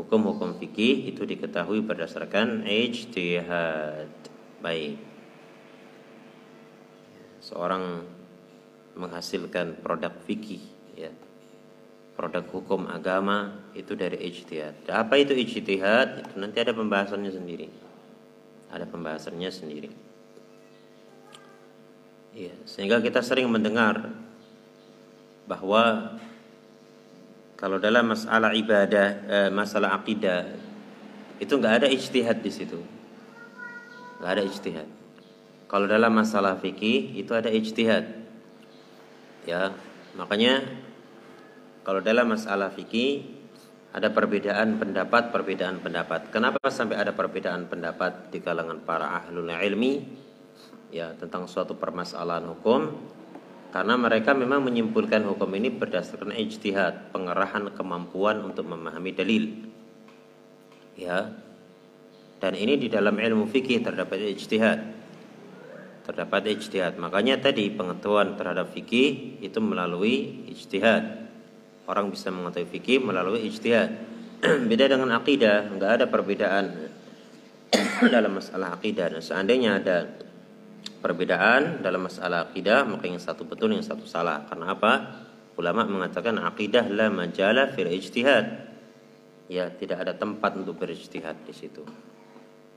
hukum-hukum 0.00 0.56
fikih 0.56 1.12
itu 1.12 1.28
diketahui 1.28 1.84
berdasarkan 1.84 2.64
ijtihad. 2.64 4.08
Baik. 4.64 4.96
Seorang 7.44 8.04
menghasilkan 8.96 9.80
produk 9.84 10.12
fikih 10.24 10.64
ya. 10.96 11.12
Produk 12.16 12.44
hukum 12.52 12.88
agama 12.88 13.64
itu 13.72 13.96
dari 13.96 14.20
ijtihad. 14.28 14.88
Apa 14.88 15.20
itu 15.20 15.32
ijtihad? 15.36 16.28
Itu 16.28 16.34
nanti 16.40 16.60
ada 16.60 16.72
pembahasannya 16.72 17.32
sendiri. 17.32 17.68
Ada 18.72 18.84
pembahasannya 18.88 19.50
sendiri. 19.52 19.90
Ya, 22.30 22.54
sehingga 22.62 23.02
kita 23.02 23.26
sering 23.26 23.50
mendengar 23.50 24.14
bahwa 25.50 26.14
kalau 27.60 27.76
dalam 27.76 28.08
masalah 28.08 28.56
ibadah, 28.56 29.08
eh, 29.28 29.50
masalah 29.52 29.92
akidah 30.00 30.48
itu 31.36 31.52
nggak 31.52 31.84
ada 31.84 31.88
ijtihad 31.92 32.40
di 32.40 32.48
situ. 32.48 32.80
Nggak 34.16 34.32
ada 34.32 34.42
ijtihad. 34.48 34.88
Kalau 35.68 35.84
dalam 35.84 36.08
masalah 36.16 36.56
fikih 36.56 37.20
itu 37.20 37.36
ada 37.36 37.52
ijtihad. 37.52 38.16
Ya, 39.44 39.76
makanya 40.16 40.64
kalau 41.84 42.00
dalam 42.00 42.32
masalah 42.32 42.72
fikih 42.72 43.28
ada 43.92 44.08
perbedaan 44.08 44.80
pendapat, 44.80 45.28
perbedaan 45.28 45.84
pendapat. 45.84 46.32
Kenapa 46.32 46.64
sampai 46.72 46.96
ada 46.96 47.12
perbedaan 47.12 47.68
pendapat 47.68 48.32
di 48.32 48.40
kalangan 48.40 48.80
para 48.88 49.20
ahlul 49.20 49.52
ilmi 49.52 50.00
ya 50.88 51.12
tentang 51.12 51.44
suatu 51.44 51.76
permasalahan 51.76 52.48
hukum? 52.56 52.88
Karena 53.70 53.94
mereka 53.94 54.34
memang 54.34 54.66
menyimpulkan 54.66 55.22
hukum 55.30 55.46
ini 55.54 55.70
berdasarkan 55.70 56.34
ijtihad, 56.34 57.14
pengerahan 57.14 57.70
kemampuan 57.70 58.42
untuk 58.42 58.66
memahami 58.66 59.14
dalil. 59.14 59.44
Ya. 60.98 61.30
Dan 62.42 62.58
ini 62.58 62.74
di 62.74 62.90
dalam 62.90 63.14
ilmu 63.14 63.46
fikih 63.46 63.78
terdapat 63.78 64.34
ijtihad. 64.34 64.80
Terdapat 66.02 66.50
ijtihad. 66.50 66.98
Makanya 66.98 67.38
tadi 67.38 67.70
pengetahuan 67.70 68.34
terhadap 68.34 68.74
fikih 68.74 69.38
itu 69.38 69.62
melalui 69.62 70.50
ijtihad. 70.50 71.30
Orang 71.86 72.10
bisa 72.10 72.34
mengetahui 72.34 72.66
fikih 72.74 72.98
melalui 72.98 73.46
ijtihad. 73.46 73.90
Beda 74.70 74.90
dengan 74.90 75.14
akidah, 75.14 75.70
enggak 75.70 75.90
ada 76.00 76.06
perbedaan 76.10 76.90
dalam 78.14 78.34
masalah 78.34 78.74
akidah. 78.74 79.14
Nah, 79.14 79.22
seandainya 79.22 79.78
ada 79.78 80.10
perbedaan 81.00 81.80
dalam 81.80 82.06
masalah 82.06 82.52
akidah 82.52 82.84
maka 82.84 83.08
yang 83.08 83.18
satu 83.18 83.48
betul 83.48 83.72
yang 83.72 83.82
satu 83.82 84.04
salah. 84.04 84.44
Karena 84.46 84.76
apa? 84.76 84.92
Ulama 85.56 85.84
mengatakan 85.84 86.40
akidah 86.40 86.86
la 86.88 87.08
majala 87.08 87.72
fil 87.72 87.88
ijtihad. 87.88 88.70
Ya 89.50 89.66
tidak 89.72 90.06
ada 90.06 90.14
tempat 90.14 90.54
untuk 90.54 90.78
berijtihad 90.78 91.42
di 91.42 91.50
situ. 91.50 91.82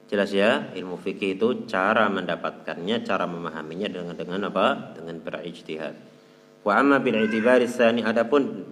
Jelas 0.10 0.34
ya 0.34 0.74
ilmu 0.74 0.98
fikih 0.98 1.38
itu 1.38 1.70
cara 1.70 2.10
mendapatkannya 2.10 3.06
cara 3.06 3.30
memahaminya 3.30 3.88
dengan 3.88 4.16
dengan 4.18 4.50
apa? 4.50 4.98
Dengan 4.98 5.22
berijtihad. 5.22 5.96
Wa 6.66 6.82
amma 6.82 6.98
bil 7.04 7.20
i'tibari 7.20 7.70
tsani 7.70 8.02
adapun 8.02 8.66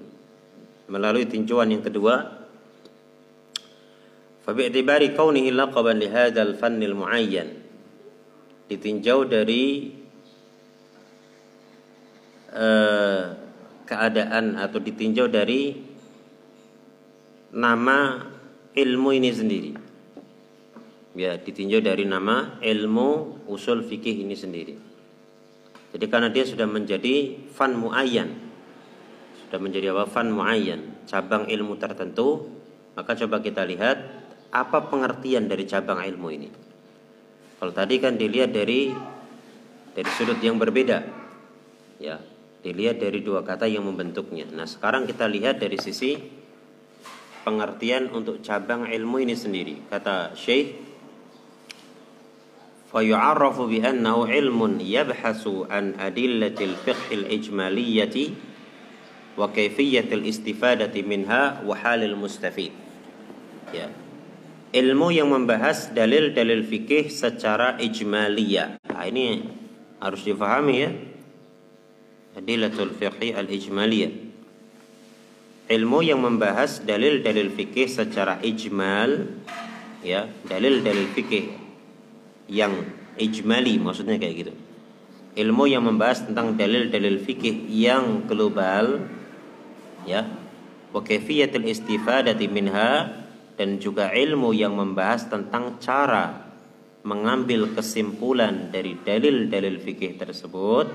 melalui 0.92 1.24
tinjauan 1.24 1.72
yang 1.72 1.80
kedua 1.80 2.44
fa 4.44 4.52
bi'tibari 4.52 5.16
kaunihi 5.16 5.56
laqaban 5.56 6.02
li 6.02 6.12
hadzal 6.12 6.60
fannil 6.60 7.00
muayyan 7.00 7.61
ditinjau 8.72 9.28
dari 9.28 9.92
eh, 12.56 13.24
keadaan 13.84 14.56
atau 14.56 14.80
ditinjau 14.80 15.28
dari 15.28 15.76
nama 17.52 18.24
ilmu 18.72 19.10
ini 19.12 19.30
sendiri. 19.36 19.72
Ya, 21.12 21.36
ditinjau 21.36 21.84
dari 21.84 22.08
nama 22.08 22.56
ilmu 22.64 23.44
usul 23.52 23.84
fikih 23.84 24.24
ini 24.24 24.32
sendiri. 24.40 24.80
Jadi 25.92 26.06
karena 26.08 26.32
dia 26.32 26.48
sudah 26.48 26.64
menjadi 26.64 27.36
fan 27.52 27.76
muayyan. 27.76 28.32
Sudah 29.44 29.60
menjadi 29.60 29.92
apa? 29.92 30.08
Fan 30.08 30.32
muayyan, 30.32 31.04
cabang 31.04 31.52
ilmu 31.52 31.76
tertentu, 31.76 32.48
maka 32.96 33.20
coba 33.20 33.44
kita 33.44 33.68
lihat 33.68 34.00
apa 34.56 34.88
pengertian 34.88 35.52
dari 35.52 35.68
cabang 35.68 36.00
ilmu 36.00 36.28
ini. 36.32 36.71
Kalau 37.61 37.73
tadi 37.73 37.97
kan 37.97 38.21
dilihat 38.21 38.53
dari 38.53 38.93
dari 39.97 40.11
sudut 40.13 40.37
yang 40.45 40.61
berbeda. 40.61 41.03
Ya, 41.97 42.21
dilihat 42.61 43.01
dari 43.01 43.25
dua 43.25 43.41
kata 43.41 43.65
yang 43.65 43.89
membentuknya. 43.89 44.45
Nah, 44.53 44.69
sekarang 44.69 45.09
kita 45.09 45.25
lihat 45.25 45.57
dari 45.57 45.81
sisi 45.81 46.21
pengertian 47.47 48.13
untuk 48.13 48.45
cabang 48.45 48.85
ilmu 48.91 49.25
ini 49.25 49.33
sendiri. 49.33 49.89
Kata 49.89 50.37
Syekh 50.37 50.87
فيعرف 52.97 53.61
بأنه 53.61 54.17
علم 54.27 54.61
يبحث 54.81 55.43
عن 55.69 55.85
أدلة 56.01 56.59
الفقه 56.61 57.09
الإجمالية 57.13 58.17
وكيفية 59.39 60.09
الاستفادة 60.13 60.95
منها 61.03 61.43
وحال 61.67 62.01
المستفيد. 62.03 62.73
Ya 63.75 63.91
ilmu 64.72 65.12
yang 65.12 65.28
membahas 65.28 65.92
dalil-dalil 65.92 66.64
fikih 66.64 67.12
secara 67.12 67.76
ijmaliyah. 67.76 68.80
Nah, 68.88 69.04
ini 69.04 69.44
harus 70.00 70.24
difahami 70.24 70.76
ya. 70.80 70.90
Adilatul 72.40 72.96
fiqhi 72.96 73.36
al-ijmaliyah. 73.36 74.32
Ilmu 75.72 76.00
yang 76.04 76.24
membahas 76.24 76.84
dalil-dalil 76.84 77.52
fikih 77.52 77.88
secara 77.88 78.40
ijmal 78.44 79.28
ya, 80.04 80.28
dalil-dalil 80.48 81.08
fikih 81.16 81.52
yang 82.52 82.76
ijmali 83.16 83.80
maksudnya 83.80 84.20
kayak 84.20 84.36
gitu. 84.48 84.54
Ilmu 85.32 85.64
yang 85.72 85.88
membahas 85.88 86.28
tentang 86.28 86.60
dalil-dalil 86.60 87.24
fikih 87.24 87.72
yang 87.72 88.28
global 88.28 89.08
ya 90.04 90.28
wa 90.92 91.00
kaifiyatul 91.00 91.72
istifadati 91.72 92.52
minha 92.52 93.21
dan 93.62 93.78
juga 93.78 94.10
ilmu 94.10 94.58
yang 94.58 94.74
membahas 94.74 95.30
tentang 95.30 95.78
cara 95.78 96.50
mengambil 97.06 97.70
kesimpulan 97.78 98.74
dari 98.74 98.98
dalil-dalil 98.98 99.78
fikih 99.78 100.18
tersebut 100.18 100.90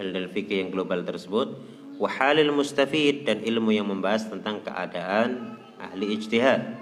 dalil 0.00 0.32
fikih 0.32 0.64
yang 0.64 0.72
global 0.72 1.04
tersebut 1.04 1.60
wahalil 2.00 2.56
mustafid 2.56 3.28
dan 3.28 3.44
ilmu 3.44 3.76
yang 3.76 3.84
membahas 3.84 4.32
tentang 4.32 4.64
keadaan 4.64 5.60
ahli 5.76 6.16
ijtihad. 6.16 6.80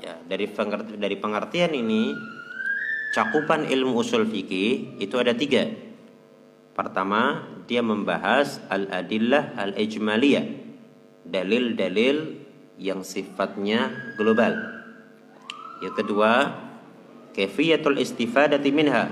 Ya 0.00 0.16
dari 0.24 0.48
dari 0.96 1.16
pengertian 1.20 1.76
ini 1.76 2.16
cakupan 3.12 3.68
ilmu 3.68 4.00
usul 4.00 4.24
fikih 4.24 4.96
itu 4.96 5.12
ada 5.20 5.36
tiga. 5.36 5.68
Pertama 6.72 7.52
dia 7.68 7.84
membahas 7.84 8.64
al-adillah 8.72 9.60
al-ijmaliyah 9.60 10.46
dalil-dalil 11.28 12.41
yang 12.78 13.04
sifatnya 13.04 14.14
global. 14.16 14.56
Yang 15.82 15.94
kedua, 16.04 16.32
kaifiyatul 17.34 17.98
istifadati 17.98 18.70
minha. 18.70 19.10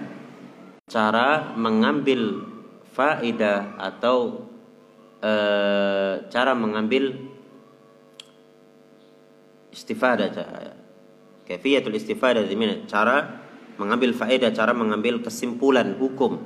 Cara 0.86 1.54
mengambil 1.54 2.46
faedah 2.94 3.78
atau 3.78 4.48
e, 5.22 5.32
cara 6.30 6.52
mengambil 6.54 7.30
istifadah 9.70 10.30
kaifiyatul 11.50 11.98
istifadati 11.98 12.54
minha. 12.54 12.86
Cara 12.86 13.42
mengambil 13.74 14.14
faedah, 14.14 14.54
cara 14.54 14.70
mengambil 14.70 15.18
kesimpulan 15.18 15.98
hukum. 15.98 16.38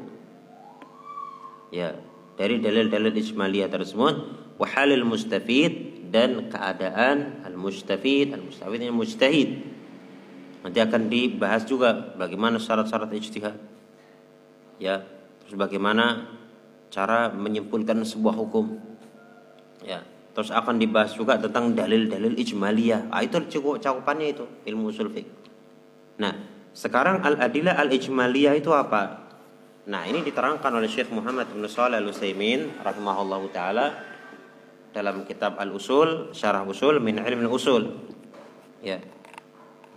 Ya, 1.68 2.00
dari 2.40 2.62
dalil-dalil 2.62 3.12
ijmaliyah 3.12 3.68
tersebut 3.68 4.14
wahalil 4.56 5.04
mustafid 5.04 6.03
dan 6.14 6.46
keadaan 6.46 7.42
al-mustafid, 7.42 8.30
al-mustafid 8.30 8.86
yang 8.86 8.94
mujtahid. 8.94 9.66
Nanti 10.62 10.78
akan 10.78 11.10
dibahas 11.10 11.66
juga 11.66 12.14
bagaimana 12.14 12.62
syarat-syarat 12.62 13.10
ijtihad. 13.10 13.58
Ya, 14.78 15.02
terus 15.42 15.58
bagaimana 15.58 16.30
cara 16.94 17.34
menyimpulkan 17.34 17.98
sebuah 18.06 18.38
hukum. 18.38 18.78
Ya, 19.82 20.06
terus 20.38 20.54
akan 20.54 20.78
dibahas 20.78 21.18
juga 21.18 21.34
tentang 21.34 21.74
dalil-dalil 21.74 22.38
ijmaliyah. 22.38 23.10
Ah, 23.10 23.26
itu 23.26 23.42
cukup 23.58 23.82
cakupannya 23.82 24.38
itu 24.38 24.46
ilmu 24.70 24.94
usul 24.94 25.10
fiqh. 25.10 25.26
Nah, 26.22 26.30
sekarang 26.70 27.26
al-adilah 27.26 27.74
al-ijmaliyah 27.74 28.54
itu 28.54 28.70
apa? 28.70 29.26
Nah, 29.90 30.06
ini 30.06 30.22
diterangkan 30.22 30.78
oleh 30.78 30.86
Syekh 30.86 31.10
Muhammad 31.10 31.50
bin 31.50 31.66
Shalih 31.66 31.98
Al-Utsaimin 31.98 32.80
rahimahullahu 32.86 33.50
taala 33.50 34.13
dalam 34.94 35.26
kitab 35.26 35.58
Al-Usul, 35.58 36.30
Syarah 36.30 36.62
Usul 36.62 37.02
min 37.02 37.18
Ilmi 37.18 37.50
Usul. 37.50 37.90
Ya. 38.78 39.02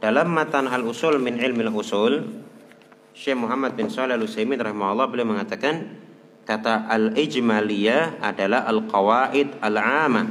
Dalam 0.01 0.33
matan 0.33 0.65
Al-Usul 0.65 1.21
min 1.21 1.37
Ilmi 1.37 1.69
Usul, 1.69 2.25
Syekh 3.13 3.37
Muhammad 3.37 3.77
bin 3.77 3.93
Shalih 3.93 4.17
Al-Utsaimin 4.17 4.57
rahimahullah 4.57 5.09
beliau 5.09 5.29
mengatakan 5.29 6.01
kata 6.49 6.89
al-ijmaliyah 6.89 8.25
adalah 8.25 8.65
al-qawaid 8.65 9.61
al-'amah. 9.61 10.25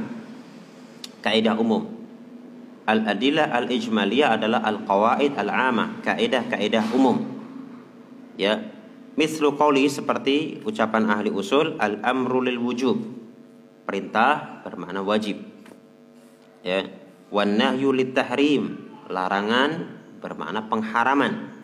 Kaidah 1.23 1.55
umum. 1.55 1.87
Al-adilah 2.87 3.51
al-ijmaliyah 3.51 4.39
adalah 4.39 4.63
al-qawaid 4.67 5.35
al-'amah, 5.35 6.03
kaidah-kaidah 6.03 6.91
umum. 6.91 7.23
Ya. 8.35 8.67
Mislu 9.17 9.55
qawli 9.57 9.89
seperti 9.89 10.61
ucapan 10.61 11.09
ahli 11.09 11.33
usul 11.33 11.73
al-amru 11.81 12.37
lil 12.45 12.61
wujub 12.61 13.17
perintah 13.87 14.59
bermakna 14.67 14.99
wajib. 14.99 15.39
Ya. 16.59 16.91
Wan 17.31 17.55
nahyu 17.55 17.95
tahrim, 18.11 18.91
larangan 19.07 19.95
bermakna 20.19 20.67
pengharaman. 20.67 21.55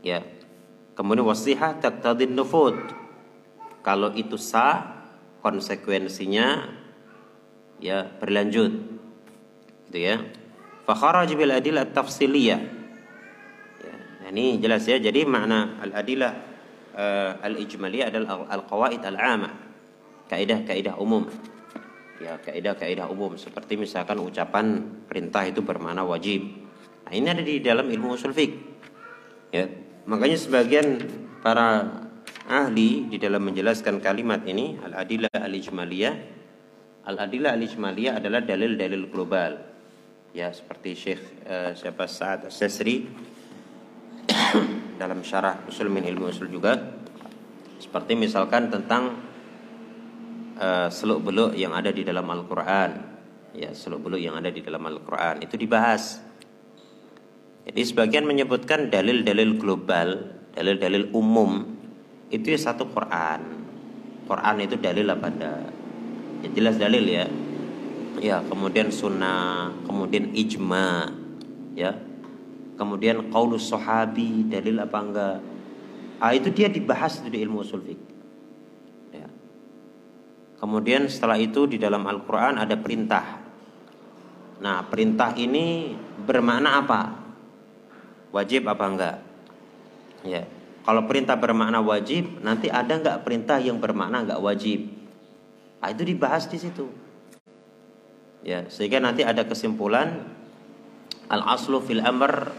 Ya. 0.00 0.24
Kemudian 0.96 1.28
wasihah 1.28 1.76
taqtadin 1.76 2.32
nufud. 2.32 2.80
Kalau 3.84 4.16
itu 4.16 4.40
sah, 4.40 5.04
konsekuensinya 5.44 6.72
ya 7.84 8.08
berlanjut. 8.16 8.72
Gitu 9.92 9.98
ya. 10.00 10.24
Fa 10.88 10.96
kharaj 10.96 11.28
bil 11.36 11.52
adilah 11.52 11.84
tafsiliyah. 11.92 12.60
Ya, 13.80 13.94
nah 14.24 14.28
ini 14.32 14.56
jelas 14.60 14.88
ya. 14.88 14.96
Jadi 14.96 15.24
makna 15.28 15.80
al-adilah 15.84 16.32
uh, 16.96 17.44
al-ijmaliyah 17.44 18.08
adalah 18.12 18.48
al-qawaid 18.48 19.00
al-'amah 19.04 19.73
kaidah-kaidah 20.28 20.96
umum. 20.96 21.28
Ya, 22.22 22.38
kaidah-kaidah 22.40 23.10
umum 23.10 23.36
seperti 23.36 23.76
misalkan 23.76 24.22
ucapan 24.22 24.80
perintah 25.04 25.44
itu 25.44 25.60
bermakna 25.60 26.06
wajib. 26.06 26.46
Nah, 27.04 27.12
ini 27.12 27.26
ada 27.28 27.42
di 27.44 27.60
dalam 27.60 27.90
ilmu 27.90 28.16
usul 28.16 28.32
fiqh. 28.32 28.54
Ya, 29.52 29.68
makanya 30.08 30.38
sebagian 30.40 31.04
para 31.44 32.00
ahli 32.48 33.08
di 33.12 33.16
dalam 33.20 33.44
menjelaskan 33.44 34.00
kalimat 34.00 34.44
ini 34.44 34.76
al-adilah 34.80 35.32
al-ijmaliyah 35.32 36.14
al-adilah 37.08 37.52
al-ijmaliyah 37.56 38.20
adalah 38.20 38.40
dalil-dalil 38.40 39.08
global. 39.12 39.60
Ya, 40.34 40.50
seperti 40.50 40.98
Syekh 40.98 41.22
uh, 41.46 41.70
siapa 41.78 42.10
Sa'ad 42.10 42.50
As-Sasri 42.50 43.06
dalam 45.00 45.22
syarah 45.22 45.62
usul 45.70 45.86
min 45.92 46.02
ilmu 46.02 46.32
usul 46.32 46.50
juga 46.50 46.74
seperti 47.78 48.18
misalkan 48.18 48.72
tentang 48.72 49.14
uh, 50.58 50.88
seluk 50.90 51.30
beluk 51.30 51.52
yang 51.54 51.74
ada 51.74 51.90
di 51.90 52.02
dalam 52.06 52.26
Al-Quran. 52.26 52.90
Ya 53.54 53.70
seluk 53.70 54.10
beluk 54.10 54.20
yang 54.22 54.34
ada 54.34 54.50
di 54.50 54.60
dalam 54.62 54.82
Al-Quran. 54.82 55.42
Itu 55.42 55.54
dibahas. 55.54 56.18
Jadi 57.64 57.80
sebagian 57.80 58.28
menyebutkan 58.28 58.92
dalil-dalil 58.92 59.56
global 59.56 60.36
dalil-dalil 60.54 61.10
umum 61.16 61.66
itu 62.30 62.54
ya 62.54 62.58
satu 62.70 62.86
Quran. 62.90 63.40
Quran 64.24 64.56
itu 64.64 64.76
dalil 64.80 65.06
apa 65.10 65.28
ada 65.28 65.52
ya 66.44 66.48
jelas 66.54 66.76
dalil 66.78 67.04
ya. 67.04 67.26
Ya 68.22 68.36
kemudian 68.46 68.94
sunnah 68.94 69.74
kemudian 69.86 70.34
ijma 70.34 71.10
ya. 71.74 71.94
Kemudian 72.74 73.30
qaulus 73.30 73.70
sahabi 73.70 74.50
dalil 74.50 74.82
apa 74.82 74.98
enggak? 74.98 75.38
Ah 76.18 76.34
itu 76.34 76.50
dia 76.50 76.66
dibahas 76.66 77.22
di 77.22 77.38
ilmu 77.38 77.62
usul 77.62 77.86
Kemudian 80.64 81.12
setelah 81.12 81.36
itu 81.36 81.68
di 81.68 81.76
dalam 81.76 82.08
Al-Quran 82.08 82.56
ada 82.56 82.72
perintah. 82.80 83.36
Nah 84.64 84.80
perintah 84.88 85.36
ini 85.36 85.92
bermakna 86.24 86.80
apa? 86.80 87.20
Wajib 88.32 88.64
apa 88.72 88.84
enggak? 88.88 89.16
Ya. 90.24 90.48
Kalau 90.88 91.04
perintah 91.04 91.36
bermakna 91.36 91.84
wajib, 91.84 92.40
nanti 92.40 92.72
ada 92.72 92.96
enggak 92.96 93.28
perintah 93.28 93.60
yang 93.60 93.76
bermakna 93.76 94.24
enggak 94.24 94.40
wajib? 94.40 94.88
Nah, 95.84 95.92
itu 95.92 96.00
dibahas 96.00 96.48
di 96.48 96.56
situ. 96.56 96.88
Ya, 98.40 98.64
sehingga 98.72 99.04
nanti 99.04 99.20
ada 99.20 99.44
kesimpulan 99.44 100.24
al 101.28 101.44
aslu 101.44 101.84
fil 101.84 102.00
amr 102.00 102.56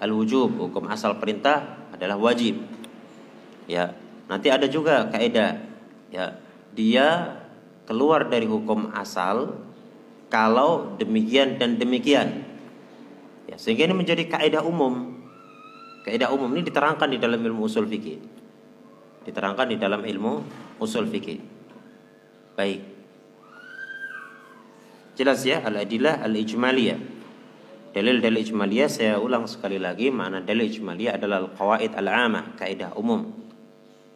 al 0.00 0.12
wujub 0.16 0.48
hukum 0.48 0.88
asal 0.88 1.20
perintah 1.20 1.76
adalah 1.92 2.16
wajib. 2.16 2.56
Ya, 3.68 3.92
nanti 4.32 4.48
ada 4.48 4.64
juga 4.64 5.12
kaidah 5.12 5.60
ya 6.08 6.45
dia 6.76 7.40
keluar 7.88 8.28
dari 8.28 8.44
hukum 8.44 8.92
asal 8.92 9.56
kalau 10.28 10.98
demikian 11.00 11.56
dan 11.56 11.80
demikian. 11.80 12.44
Ya, 13.48 13.56
sehingga 13.56 13.88
ini 13.88 13.94
menjadi 13.96 14.26
kaidah 14.28 14.60
umum. 14.60 15.16
Kaidah 16.04 16.30
umum 16.30 16.50
ini 16.54 16.66
diterangkan 16.66 17.08
di 17.10 17.18
dalam 17.18 17.40
ilmu 17.40 17.66
usul 17.66 17.88
fikih. 17.88 18.20
Diterangkan 19.24 19.72
di 19.72 19.76
dalam 19.80 20.04
ilmu 20.04 20.32
usul 20.78 21.08
fikih. 21.08 21.40
Baik. 22.54 22.80
Jelas 25.16 25.40
ya 25.42 25.64
al-adillah 25.64 26.20
al-ijmaliyah. 26.22 27.18
Dalil-dalil 27.96 28.44
ijmaliyah 28.44 28.92
saya 28.92 29.16
ulang 29.16 29.48
sekali 29.48 29.80
lagi 29.80 30.12
makna 30.12 30.44
dalil 30.44 30.68
ijmaliyah 30.68 31.16
adalah 31.16 31.48
al-qawaid 31.48 31.96
al-amah, 31.96 32.52
kaidah 32.60 32.92
umum. 32.92 33.32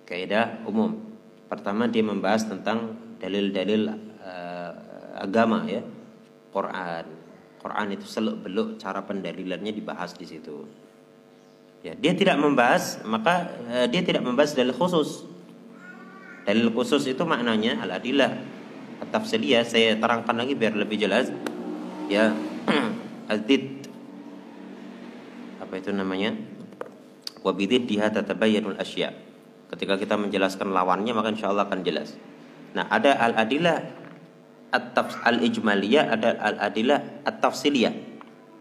Kaidah 0.04 0.60
umum. 0.68 1.09
Pertama 1.50 1.90
dia 1.90 2.06
membahas 2.06 2.46
tentang 2.46 2.94
dalil-dalil 3.18 3.90
uh, 4.22 4.72
agama 5.18 5.66
ya. 5.66 5.82
Quran. 6.54 7.04
Quran 7.58 7.86
itu 7.90 8.06
seluk 8.06 8.46
beluk 8.46 8.78
cara 8.78 9.02
pendalilannya 9.02 9.74
dibahas 9.74 10.14
di 10.14 10.30
situ. 10.30 10.62
Ya, 11.82 11.98
dia 11.98 12.14
tidak 12.14 12.38
membahas 12.38 13.02
maka 13.02 13.50
uh, 13.66 13.86
dia 13.90 14.06
tidak 14.06 14.22
membahas 14.22 14.54
dalil 14.54 14.70
khusus. 14.70 15.26
Dalil 16.46 16.70
khusus 16.70 17.10
itu 17.10 17.26
maknanya 17.26 17.82
al-adillah 17.82 18.38
tafsiriyah 19.10 19.66
saya 19.66 19.98
terangkan 19.98 20.38
lagi 20.38 20.54
biar 20.54 20.78
lebih 20.78 21.02
jelas. 21.02 21.34
Ya, 22.06 22.30
al-did 23.32 23.90
apa 25.58 25.74
itu 25.82 25.90
namanya? 25.90 26.38
Wa 27.42 27.50
bididdiha 27.50 28.14
tatabayyanul 28.14 28.78
asya'. 28.78 29.29
Ketika 29.70 29.94
kita 29.94 30.18
menjelaskan 30.18 30.74
lawannya 30.74 31.14
maka 31.14 31.30
insya 31.30 31.54
Allah 31.54 31.70
akan 31.70 31.86
jelas. 31.86 32.18
Nah, 32.74 32.90
ada 32.90 33.14
al-adilah 33.14 33.78
al-ijmaliyah, 35.26 36.04
ada 36.10 36.34
al-adilah 36.38 37.26
at-tafsiliyah. 37.26 37.94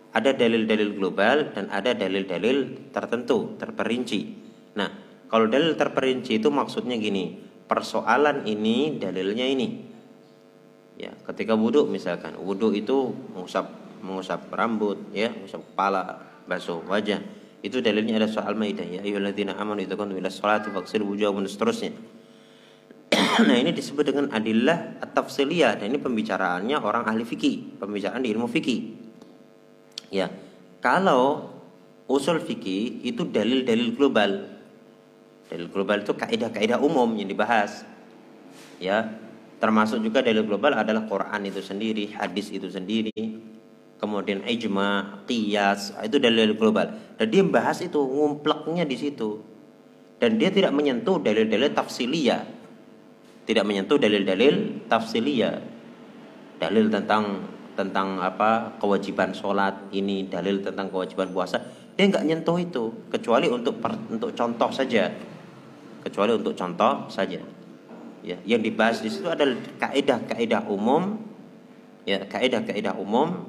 Ada 0.10 0.34
dalil-dalil 0.34 0.98
global 0.98 1.54
dan 1.54 1.70
ada 1.70 1.94
dalil-dalil 1.94 2.90
tertentu, 2.90 3.58
terperinci. 3.62 4.22
Nah, 4.74 4.90
kalau 5.30 5.46
dalil 5.46 5.78
terperinci 5.78 6.42
itu 6.42 6.50
maksudnya 6.50 6.98
gini, 6.98 7.38
persoalan 7.70 8.50
ini 8.50 8.98
dalilnya 8.98 9.46
ini. 9.46 9.68
Ya, 10.98 11.14
ketika 11.30 11.54
wudhu 11.54 11.86
misalkan, 11.86 12.34
wudhu 12.42 12.74
itu 12.74 13.14
mengusap 13.38 13.70
mengusap 14.02 14.50
rambut, 14.50 14.98
ya, 15.14 15.30
mengusap 15.30 15.62
kepala, 15.72 16.26
basuh 16.50 16.82
wajah. 16.90 17.22
Itu 17.60 17.84
dalilnya 17.84 18.24
ada 18.24 18.30
soal 18.32 18.56
Maidah 18.56 18.88
ya, 18.88 19.00
ayyuhalladzina 19.04 19.56
amanu 19.60 19.84
idza 19.84 20.00
kuntum 20.00 20.16
ila 20.16 20.32
sholati 20.32 20.72
faghsilu 20.72 21.12
wujuhakum 21.12 21.44
dan 21.44 21.52
seterusnya. 21.52 21.92
nah, 23.48 23.58
ini 23.58 23.76
disebut 23.76 24.16
dengan 24.16 24.32
adillah 24.32 25.04
at-tafsiliyah 25.04 25.82
dan 25.82 25.92
ini 25.92 26.00
pembicaraannya 26.00 26.80
orang 26.80 27.04
ahli 27.10 27.28
fikih, 27.28 27.82
pembicaraan 27.82 28.24
di 28.24 28.30
ilmu 28.32 28.48
fikih. 28.48 28.80
Ya. 30.14 30.32
Kalau 30.80 31.52
usul 32.08 32.40
fikih 32.40 33.04
itu 33.04 33.28
dalil-dalil 33.28 33.92
global, 33.92 34.60
Dalil 35.50 35.66
global 35.74 36.06
itu 36.06 36.14
kaidah-kaidah 36.14 36.78
umum 36.78 37.10
yang 37.18 37.26
dibahas. 37.26 37.82
Ya, 38.78 39.18
termasuk 39.58 39.98
juga 40.06 40.22
dalil 40.22 40.46
global 40.46 40.78
adalah 40.78 41.10
Quran 41.10 41.42
itu 41.50 41.60
sendiri, 41.60 42.14
hadis 42.14 42.54
itu 42.54 42.70
sendiri, 42.70 43.18
kemudian 44.00 44.42
ijma, 44.48 45.22
qiyas, 45.28 45.94
itu 46.02 46.18
dalil 46.18 46.56
global. 46.56 46.96
Dan 47.20 47.28
dia 47.30 47.44
bahas 47.44 47.84
itu 47.84 48.00
ngumpleknya 48.00 48.88
di 48.88 48.96
situ. 48.96 49.44
Dan 50.20 50.40
dia 50.40 50.52
tidak 50.52 50.72
menyentuh 50.72 51.20
dalil-dalil 51.20 51.72
tafsiliyah. 51.76 52.44
Tidak 53.44 53.64
menyentuh 53.68 54.00
dalil-dalil 54.00 54.88
tafsiliyah. 54.88 55.56
Dalil 56.60 56.92
tentang 56.92 57.44
tentang 57.80 58.20
apa 58.20 58.76
kewajiban 58.76 59.32
sholat 59.32 59.72
ini 59.96 60.28
dalil 60.28 60.60
tentang 60.60 60.92
kewajiban 60.92 61.32
puasa 61.32 61.64
dia 61.96 62.12
nggak 62.12 62.28
nyentuh 62.28 62.60
itu 62.60 62.92
kecuali 63.08 63.48
untuk 63.48 63.80
per, 63.80 63.96
untuk 64.12 64.36
contoh 64.36 64.68
saja 64.68 65.08
kecuali 66.04 66.32
untuk 66.36 66.56
contoh 66.56 67.08
saja. 67.12 67.40
Ya, 68.20 68.36
yang 68.44 68.60
dibahas 68.60 69.00
di 69.00 69.08
situ 69.08 69.32
adalah 69.32 69.56
kaidah-kaidah 69.80 70.68
umum, 70.68 71.24
ya 72.04 72.20
kaidah-kaidah 72.28 73.00
umum 73.00 73.48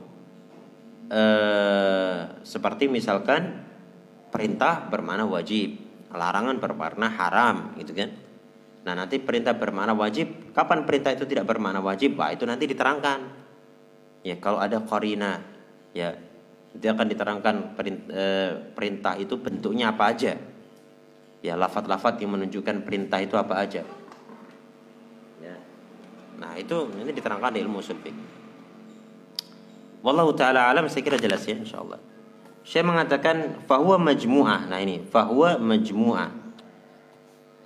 eh, 1.11 2.19
seperti 2.47 2.87
misalkan 2.87 3.67
perintah 4.31 4.87
bermakna 4.87 5.27
wajib, 5.27 5.77
larangan 6.15 6.63
bermakna 6.63 7.11
haram, 7.11 7.75
gitu 7.77 7.93
kan? 7.93 8.15
Nah 8.87 8.95
nanti 8.97 9.19
perintah 9.21 9.59
bermakna 9.59 9.93
wajib, 9.93 10.55
kapan 10.55 10.87
perintah 10.87 11.13
itu 11.13 11.27
tidak 11.27 11.51
bermakna 11.51 11.83
wajib? 11.83 12.17
Wah 12.17 12.33
itu 12.33 12.47
nanti 12.47 12.65
diterangkan. 12.65 13.43
Ya 14.23 14.39
kalau 14.39 14.63
ada 14.63 14.81
korina, 14.81 15.43
ya 15.91 16.15
akan 16.79 17.07
diterangkan 17.11 17.55
eh, 18.15 18.53
perintah 18.73 19.19
itu 19.19 19.35
bentuknya 19.43 19.91
apa 19.91 20.15
aja 20.15 20.39
ya 21.41 21.57
lafat-lafat 21.57 22.21
yang 22.21 22.37
menunjukkan 22.37 22.85
perintah 22.85 23.19
itu 23.19 23.35
apa 23.35 23.65
aja 23.65 23.83
ya. 25.41 25.57
nah 26.37 26.53
itu 26.55 26.77
ini 27.01 27.11
diterangkan 27.11 27.57
di 27.57 27.61
ilmu 27.65 27.81
usul 27.81 27.99
Wallahu 30.01 30.33
taala 30.33 30.73
alam 30.73 30.89
saya 30.89 31.05
kira 31.05 31.21
jelas 31.21 31.45
ya 31.45 31.57
insyaallah. 31.61 32.01
Saya 32.65 32.85
mengatakan 32.85 33.65
fahuwa 33.69 34.01
majmu'ah. 34.01 34.69
Nah 34.69 34.81
ini 34.81 35.05
fahuwa 35.05 35.61
majmu'ah 35.61 36.31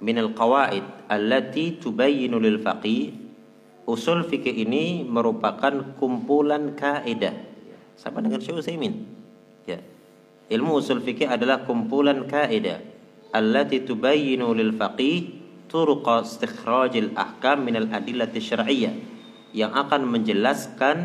min 0.02 0.16
al-qawaid 0.18 1.06
allati 1.06 1.78
tubayyinu 1.78 2.38
lil 2.42 2.58
faqih. 2.58 3.22
Usul 3.84 4.24
fikih 4.24 4.64
ini 4.64 5.04
merupakan 5.04 5.94
kumpulan 6.00 6.72
kaidah. 6.72 7.36
Sama 7.94 8.24
dengan 8.24 8.40
Syekh 8.40 8.64
Utsaimin. 8.64 9.04
Ya. 9.68 9.84
Ilmu 10.48 10.80
usul 10.80 11.04
fikih 11.04 11.28
adalah 11.28 11.68
kumpulan 11.68 12.24
kaidah. 12.24 12.80
Allati 13.30 13.84
tubayyinu 13.84 14.56
lil 14.56 14.72
faqih 14.72 15.36
turuqa 15.68 16.24
istikhrajil 16.24 17.12
ahkam 17.12 17.60
minal 17.60 17.92
adillati 17.92 18.40
syar'iyyah. 18.40 18.94
Yang 19.52 19.72
akan 19.84 20.00
menjelaskan 20.08 20.96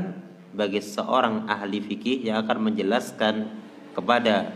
bagi 0.56 0.82
seorang 0.82 1.46
ahli 1.46 1.80
fikih 1.82 2.26
yang 2.26 2.42
akan 2.46 2.72
menjelaskan 2.72 3.36
kepada 3.94 4.54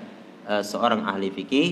uh, 0.49 0.63
seorang 0.65 1.05
ahli 1.05 1.29
fikih 1.29 1.67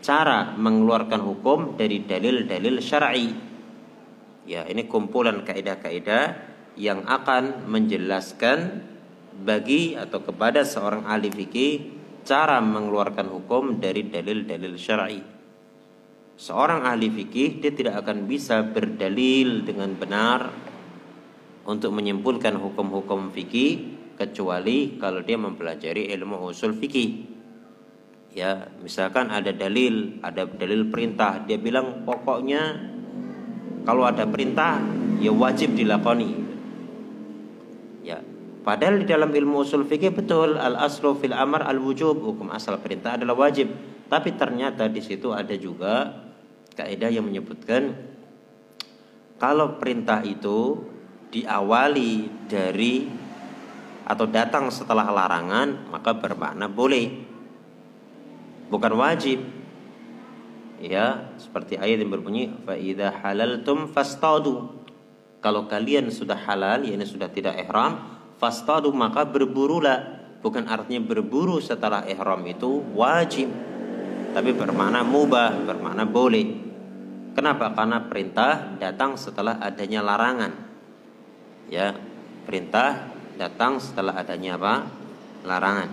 cara 0.00 0.54
mengeluarkan 0.54 1.18
hukum 1.22 1.74
dari 1.74 2.04
dalil-dalil 2.04 2.78
syar'i. 2.78 3.28
Ya, 4.46 4.62
ini 4.70 4.86
kumpulan 4.86 5.42
kaidah-kaidah 5.42 6.24
yang 6.78 7.02
akan 7.02 7.66
menjelaskan 7.66 8.86
bagi 9.42 9.98
atau 9.98 10.22
kepada 10.22 10.62
seorang 10.62 11.02
ahli 11.08 11.28
fikih 11.32 11.72
cara 12.22 12.62
mengeluarkan 12.62 13.26
hukum 13.28 13.82
dari 13.82 14.06
dalil-dalil 14.06 14.74
syar'i 14.78 15.36
seorang 16.36 16.84
ahli 16.84 17.08
fikih 17.08 17.64
dia 17.64 17.72
tidak 17.72 18.04
akan 18.04 18.28
bisa 18.28 18.60
berdalil 18.60 19.64
dengan 19.64 19.96
benar 19.96 20.52
untuk 21.66 21.90
menyimpulkan 21.90 22.54
hukum-hukum 22.56 23.34
fikih 23.34 23.98
kecuali 24.16 24.96
kalau 24.96 25.20
dia 25.20 25.36
mempelajari 25.36 26.08
ilmu 26.14 26.46
usul 26.48 26.72
fikih. 26.78 27.36
Ya, 28.36 28.68
misalkan 28.80 29.32
ada 29.32 29.50
dalil, 29.50 30.20
ada 30.20 30.44
dalil 30.46 30.88
perintah, 30.92 31.40
dia 31.42 31.56
bilang 31.56 32.04
pokoknya 32.04 32.94
kalau 33.82 34.04
ada 34.04 34.28
perintah 34.28 34.80
ya 35.18 35.32
wajib 35.32 35.72
dilakoni. 35.74 36.44
Ya, 38.04 38.20
padahal 38.62 39.02
di 39.02 39.06
dalam 39.08 39.32
ilmu 39.32 39.64
usul 39.64 39.88
fikih 39.88 40.12
betul 40.12 40.60
al 40.60 40.76
aslu 40.78 41.16
fil 41.16 41.32
amar 41.32 41.64
al 41.64 41.80
wujub, 41.80 42.20
hukum 42.20 42.52
asal 42.52 42.76
perintah 42.78 43.16
adalah 43.16 43.34
wajib. 43.34 43.72
Tapi 44.06 44.38
ternyata 44.38 44.86
di 44.86 45.02
situ 45.02 45.34
ada 45.34 45.56
juga 45.58 46.14
kaidah 46.76 47.08
yang 47.08 47.24
menyebutkan 47.24 47.96
kalau 49.40 49.80
perintah 49.80 50.20
itu 50.22 50.92
diawali 51.36 52.48
dari 52.48 53.04
atau 54.08 54.24
datang 54.24 54.72
setelah 54.72 55.04
larangan 55.12 55.92
maka 55.92 56.16
bermakna 56.16 56.64
boleh. 56.70 57.12
Bukan 58.72 58.92
wajib. 58.96 59.44
Ya 60.80 61.32
seperti 61.40 61.80
ayat 61.80 62.04
yang 62.04 62.12
berbunyi 62.12 62.52
fa 62.64 62.76
idza 62.76 63.12
halaltum 63.20 63.92
fastadu. 63.92 64.84
Kalau 65.44 65.68
kalian 65.68 66.08
sudah 66.08 66.36
halal 66.36 66.84
yakni 66.88 67.04
sudah 67.04 67.28
tidak 67.28 67.60
ihram 67.60 68.00
fastadu 68.40 68.88
maka 68.96 69.28
berburulah. 69.28 70.16
Bukan 70.40 70.68
artinya 70.70 71.02
berburu 71.02 71.58
setelah 71.58 72.06
ihram 72.06 72.44
itu 72.46 72.80
wajib 72.94 73.50
tapi 74.36 74.52
bermakna 74.52 75.00
mubah 75.00 75.64
bermakna 75.64 76.04
boleh. 76.04 76.44
Kenapa? 77.32 77.72
Karena 77.72 78.04
perintah 78.04 78.76
datang 78.76 79.16
setelah 79.16 79.56
adanya 79.60 80.04
larangan. 80.04 80.65
Ya, 81.66 81.98
perintah 82.46 83.10
datang 83.34 83.82
setelah 83.82 84.14
adanya 84.14 84.54
apa? 84.54 84.86
Larangan. 85.42 85.90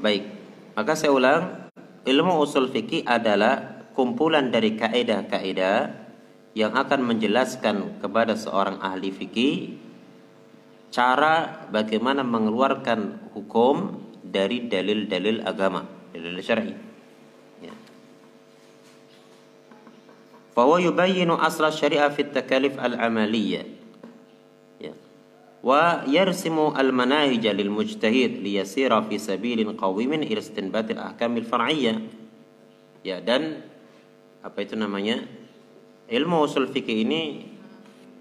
Baik. 0.00 0.24
Maka 0.72 0.96
saya 0.96 1.12
ulang, 1.12 1.68
ilmu 2.08 2.40
usul 2.40 2.72
fikih 2.72 3.04
adalah 3.04 3.84
kumpulan 3.92 4.48
dari 4.48 4.80
kaidah-kaidah 4.80 5.92
yang 6.56 6.72
akan 6.72 7.04
menjelaskan 7.04 8.00
kepada 8.00 8.34
seorang 8.34 8.80
ahli 8.80 9.12
fikih 9.12 9.76
cara 10.90 11.68
bagaimana 11.70 12.26
mengeluarkan 12.26 13.30
hukum 13.36 14.02
dari 14.26 14.66
dalil-dalil 14.66 15.46
agama, 15.46 15.86
dalil 16.10 16.40
syar'i. 16.42 16.89
فهو 20.55 20.77
يبين 20.77 21.29
أصل 21.29 21.67
الشريعة 21.67 22.09
في 22.15 22.21
التكاليف 22.21 22.79
العملية 22.79 23.75
ويرسم 25.65 26.57
المناهج 26.77 27.47
للمجتهد 27.47 28.31
ليسير 28.45 29.01
في 29.01 29.17
سبيل 29.17 29.65
قويم 29.77 30.13
إلى 30.13 30.37
استنبات 30.37 30.91
الأحكام 30.93 31.31
الفرعية 31.37 31.93
ya 33.05 33.21
dan 33.21 33.61
apa 34.41 34.65
itu 34.65 34.73
namanya 34.73 35.21
ilmu 36.09 36.41
usul 36.41 36.65
fikih 36.65 37.05
ini 37.05 37.45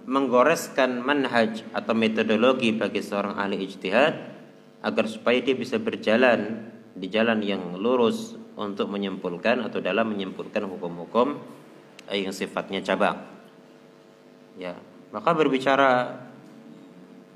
menggoreskan 0.04 1.00
manhaj 1.00 1.64
atau 1.72 1.96
metodologi 1.96 2.76
bagi 2.76 3.00
seorang 3.00 3.40
ahli 3.40 3.64
ijtihad 3.64 4.12
agar 4.84 5.04
supaya 5.08 5.40
dia 5.40 5.56
bisa 5.56 5.80
berjalan 5.80 6.68
di 6.92 7.08
jalan 7.08 7.40
yang 7.40 7.80
lurus 7.80 8.36
untuk 8.60 8.92
menyimpulkan 8.92 9.64
atau 9.64 9.80
dalam 9.80 10.12
menyimpulkan 10.12 10.68
hukum-hukum 10.68 11.40
yang 12.17 12.33
sifatnya 12.33 12.81
cabang. 12.81 13.21
Ya, 14.57 14.75
maka 15.13 15.31
berbicara 15.37 16.19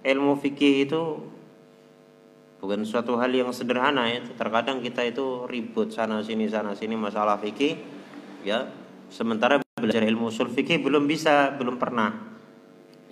ilmu 0.04 0.36
fikih 0.38 0.90
itu 0.90 1.02
bukan 2.60 2.84
suatu 2.84 3.16
hal 3.20 3.32
yang 3.32 3.54
sederhana 3.54 4.10
ya. 4.10 4.26
Terkadang 4.36 4.84
kita 4.84 5.06
itu 5.08 5.48
ribut 5.48 5.94
sana 5.94 6.24
sini 6.26 6.50
sana 6.50 6.74
sini 6.74 6.98
masalah 6.98 7.40
fikih 7.40 7.80
ya. 8.44 8.68
Sementara 9.14 9.62
belajar 9.78 10.04
ilmu 10.04 10.34
usul 10.34 10.50
fikih 10.50 10.82
belum 10.82 11.06
bisa, 11.06 11.54
belum 11.56 11.78
pernah. 11.78 12.18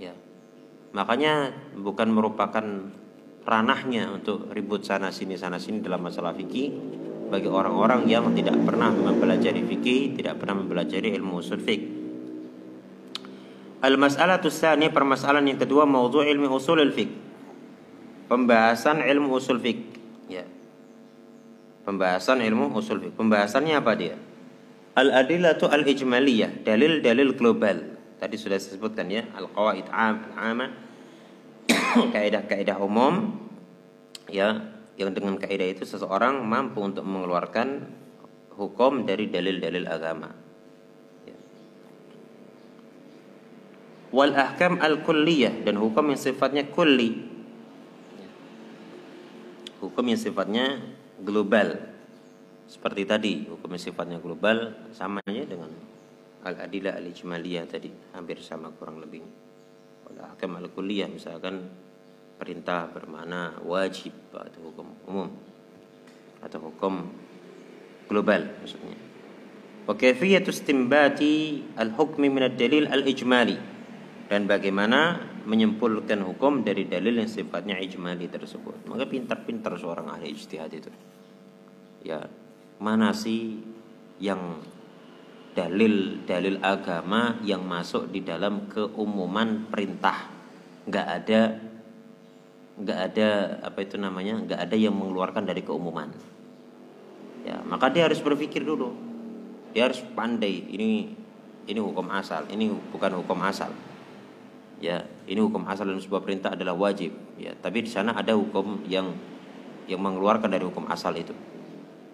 Ya. 0.02 0.18
Makanya 0.92 1.54
bukan 1.78 2.10
merupakan 2.10 2.66
ranahnya 3.42 4.14
untuk 4.14 4.50
ribut 4.54 4.86
sana 4.86 5.10
sini 5.10 5.34
sana 5.34 5.58
sini 5.58 5.82
dalam 5.82 6.06
masalah 6.06 6.34
fikih 6.34 6.70
bagi 7.32 7.48
orang-orang 7.48 8.12
yang 8.12 8.28
tidak 8.36 8.60
pernah 8.68 8.92
mempelajari 8.92 9.64
fikih, 9.64 10.20
tidak 10.20 10.44
pernah 10.44 10.60
mempelajari 10.60 11.16
ilmu 11.16 11.40
usul 11.40 11.64
fikih. 11.64 12.02
Al-mas'alah 13.82 14.38
tsani 14.44 14.94
permasalahan 14.94 15.56
yang 15.56 15.60
kedua 15.64 15.90
maudhu 15.90 16.22
ilmi 16.22 16.46
usul 16.46 16.86
al-fiqh. 16.86 17.10
Pembahasan 18.30 19.02
ilmu 19.02 19.42
usul 19.42 19.58
fiqh. 19.58 19.82
Ya. 20.30 20.46
Pembahasan 21.88 22.46
ilmu 22.46 22.70
usul 22.78 23.02
fiqh. 23.02 23.18
Pembahasannya 23.18 23.74
apa 23.74 23.92
dia? 23.98 24.16
Al-adillatu 24.94 25.66
al-ijmaliyah, 25.66 26.62
dalil-dalil 26.62 27.34
global. 27.34 27.98
Tadi 28.22 28.38
sudah 28.38 28.62
disebutkan 28.62 29.10
ya, 29.10 29.26
al-qawaid 29.34 29.90
am, 29.90 30.62
kaidah-kaidah 32.14 32.78
umum 32.78 33.34
ya 34.30 34.71
yang 35.00 35.16
dengan 35.16 35.40
kaidah 35.40 35.72
itu 35.72 35.84
seseorang 35.88 36.44
mampu 36.44 36.84
untuk 36.84 37.08
mengeluarkan 37.08 37.88
hukum 38.56 39.08
dari 39.08 39.32
dalil-dalil 39.32 39.86
agama. 39.88 40.30
Ya. 41.28 41.38
Wal 44.12 44.36
ahkam 44.36 44.80
al-kulliyah 44.82 45.64
dan 45.64 45.80
hukum 45.80 46.12
yang 46.12 46.20
sifatnya 46.20 46.68
kulli. 46.68 47.12
Ya. 48.20 48.30
Hukum 49.80 50.04
yang 50.12 50.20
sifatnya 50.20 50.84
global 51.22 51.92
seperti 52.72 53.04
tadi 53.04 53.34
hukum 53.52 53.76
sifatnya 53.76 54.24
global 54.24 54.72
samanya 54.96 55.44
dengan 55.44 55.68
al-adilah 56.48 56.96
al-ijmaliyah 57.04 57.68
tadi 57.68 57.92
hampir 58.16 58.40
sama 58.40 58.72
kurang 58.72 59.04
lebih 59.04 59.28
pada 60.08 60.32
hakam 60.32 60.56
al-kulliyah 60.56 61.12
misalkan 61.12 61.68
perintah 62.42 62.90
bermakna 62.90 63.62
wajib 63.62 64.18
atau 64.34 64.74
hukum 64.74 64.88
umum 65.06 65.30
atau 66.42 66.58
hukum 66.58 67.06
global 68.10 68.50
maksudnya. 68.58 68.98
Wa 69.86 69.94
kayfiyatu 69.94 70.50
al-hukmi 71.78 72.34
min 72.34 72.50
ad-dalil 72.50 72.90
al-ijmali 72.90 73.58
dan 74.26 74.50
bagaimana 74.50 75.22
menyimpulkan 75.46 76.22
hukum 76.26 76.66
dari 76.66 76.90
dalil 76.90 77.22
yang 77.22 77.30
sifatnya 77.30 77.78
ijmali 77.78 78.26
tersebut. 78.26 78.90
Maka 78.90 79.06
pintar-pintar 79.06 79.78
seorang 79.78 80.10
ahli 80.10 80.34
ijtihad 80.34 80.74
itu. 80.74 80.90
Ya 82.02 82.26
mana 82.82 83.14
sih 83.14 83.62
yang 84.18 84.66
dalil-dalil 85.54 86.58
agama 86.64 87.38
yang 87.46 87.62
masuk 87.70 88.10
di 88.10 88.26
dalam 88.26 88.66
keumuman 88.66 89.70
perintah? 89.70 90.30
Nggak 90.90 91.08
ada 91.22 91.42
nggak 92.80 93.00
ada 93.12 93.30
apa 93.68 93.84
itu 93.84 94.00
namanya 94.00 94.40
nggak 94.48 94.60
ada 94.70 94.76
yang 94.80 94.96
mengeluarkan 94.96 95.44
dari 95.44 95.62
keumuman. 95.66 96.08
Ya 97.44 97.60
maka 97.66 97.92
dia 97.92 98.08
harus 98.08 98.22
berpikir 98.24 98.64
dulu. 98.64 98.96
Dia 99.76 99.92
harus 99.92 100.00
pandai 100.16 100.64
ini 100.72 101.16
ini 101.68 101.80
hukum 101.80 102.08
asal 102.14 102.48
ini 102.48 102.72
bukan 102.94 103.20
hukum 103.20 103.40
asal. 103.44 103.74
Ya 104.82 105.06
ini 105.30 105.42
hukum 105.44 105.62
asal 105.70 105.90
dalam 105.90 106.02
sebuah 106.02 106.24
perintah 106.24 106.56
adalah 106.56 106.74
wajib. 106.74 107.14
Ya 107.38 107.54
tapi 107.58 107.86
di 107.86 107.92
sana 107.92 108.16
ada 108.16 108.34
hukum 108.34 108.86
yang 108.88 109.14
yang 109.86 110.00
mengeluarkan 110.00 110.50
dari 110.50 110.64
hukum 110.64 110.88
asal 110.88 111.14
itu. 111.18 111.36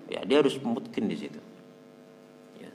Ya 0.09 0.23
dia 0.23 0.41
harus 0.41 0.57
mungkin 0.59 1.11
di 1.11 1.15
situ. 1.19 1.39
Ya. 2.59 2.71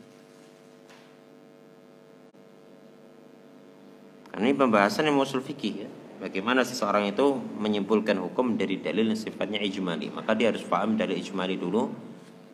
karena 4.33 4.49
ini 4.49 4.57
pembahasan 4.57 5.05
yang 5.05 5.21
musul 5.21 5.45
fikih 5.45 5.85
ya 5.85 5.91
bagaimana 6.23 6.63
seseorang 6.63 7.11
itu 7.11 7.35
menyimpulkan 7.59 8.15
hukum 8.23 8.55
dari 8.55 8.79
dalil 8.79 9.11
yang 9.11 9.19
sifatnya 9.19 9.59
ijmali 9.59 10.15
maka 10.15 10.39
dia 10.39 10.55
harus 10.55 10.63
paham 10.63 10.95
dari 10.95 11.19
ijmali 11.19 11.59
dulu 11.59 11.91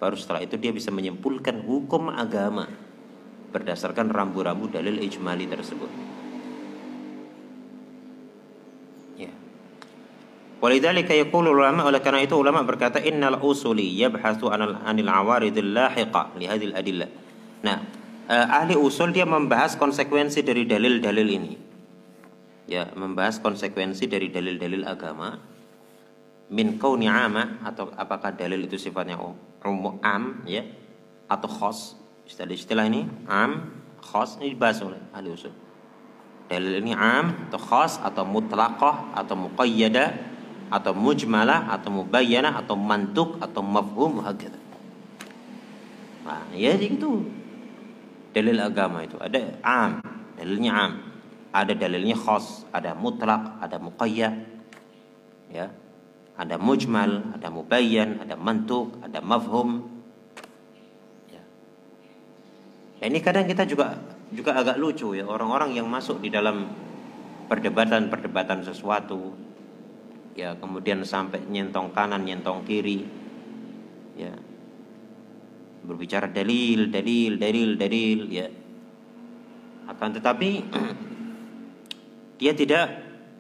baru 0.01 0.17
setelah 0.17 0.41
itu 0.41 0.57
dia 0.57 0.73
bisa 0.73 0.89
menyimpulkan 0.89 1.61
hukum 1.69 2.09
agama 2.09 2.65
berdasarkan 3.53 4.09
rambu-rambu 4.09 4.73
dalil 4.73 4.97
ijmali 5.05 5.45
tersebut 5.45 6.17
Walidzalika 10.59 11.15
yaqulu 11.15 11.55
ulama 11.55 11.87
oleh 11.87 12.03
karena 12.03 12.27
itu 12.27 12.35
ulama 12.35 12.67
berkata 12.67 12.99
innal 12.99 13.39
usuli 13.39 13.95
yabhasu 13.95 14.51
anil 14.51 14.75
anil 14.83 15.07
awaridil 15.07 15.71
lahiqa 15.71 16.35
li 16.35 16.51
hadhil 16.51 16.75
adillah. 16.75 17.07
Nah, 17.63 17.79
eh, 18.27 18.47
ahli 18.59 18.75
usul 18.75 19.15
dia 19.15 19.23
membahas 19.23 19.79
konsekuensi 19.79 20.43
dari 20.43 20.67
dalil-dalil 20.67 21.29
ini. 21.31 21.68
Ya, 22.69 22.93
membahas 22.93 23.41
konsekuensi 23.41 24.13
dari 24.13 24.29
dalil-dalil 24.29 24.85
agama. 24.85 25.41
Min 26.53 26.77
kauni 26.77 27.09
ama 27.09 27.65
atau 27.65 27.89
apakah 27.97 28.37
dalil 28.37 28.69
itu 28.69 28.77
sifatnya 28.77 29.17
umum 29.65 29.97
am 30.05 30.45
ya 30.45 30.65
atau 31.29 31.49
khos. 31.49 31.97
Istilah-istilah 32.29 32.85
ini 32.89 33.09
am 33.25 33.73
khos 34.05 34.37
ini 34.41 34.53
dibahas 34.53 34.85
oleh 34.85 35.01
ahli 35.17 35.33
usul. 35.33 35.53
Dalil 36.49 36.85
ini 36.85 36.93
am 36.93 37.49
atau 37.49 37.61
khos 37.61 38.01
atau 38.05 38.25
mutlaqah 38.29 39.17
atau 39.17 39.37
muqayyadah 39.49 40.09
atau 40.69 40.93
mujmalah 40.93 41.73
atau 41.73 41.89
mubayyana 41.89 42.53
atau 42.61 42.77
mantuk 42.77 43.41
atau 43.41 43.65
mafhum 43.65 44.21
hakata. 44.21 44.61
Nah, 46.29 46.45
ya 46.53 46.77
itu 46.77 47.25
dalil 48.37 48.61
agama 48.61 49.09
itu. 49.09 49.17
Ada 49.17 49.57
am, 49.65 50.05
dalilnya 50.37 50.73
am, 50.77 50.93
ada 51.53 51.73
dalilnya 51.73 52.17
khas, 52.17 52.69
ada 52.71 52.93
mutlak, 52.93 53.61
ada 53.63 53.81
muqayyad, 53.81 54.35
ya, 55.49 55.73
ada 56.39 56.55
mujmal, 56.61 57.35
ada 57.35 57.49
mubayyan, 57.51 58.23
ada 58.23 58.39
mantuk, 58.39 58.95
ada 59.03 59.19
mafhum. 59.19 59.83
Ya. 61.33 61.43
Nah, 63.03 63.07
ini 63.11 63.19
kadang 63.19 63.49
kita 63.49 63.67
juga 63.67 63.99
juga 64.29 64.61
agak 64.61 64.77
lucu 64.77 65.17
ya 65.17 65.25
orang-orang 65.25 65.73
yang 65.73 65.89
masuk 65.89 66.21
di 66.21 66.29
dalam 66.29 66.69
perdebatan-perdebatan 67.49 68.61
sesuatu 68.61 69.33
ya 70.37 70.53
kemudian 70.61 71.01
sampai 71.01 71.49
nyentong 71.49 71.97
kanan 71.97 72.29
nyentong 72.29 72.61
kiri 72.69 73.09
ya 74.21 74.37
berbicara 75.81 76.29
dalil 76.29 76.93
dalil 76.93 77.41
dalil 77.41 77.71
dalil 77.81 78.21
ya 78.29 78.47
akan 79.89 80.11
tetapi 80.21 80.51
dia 82.39 82.55
tidak 82.55 82.87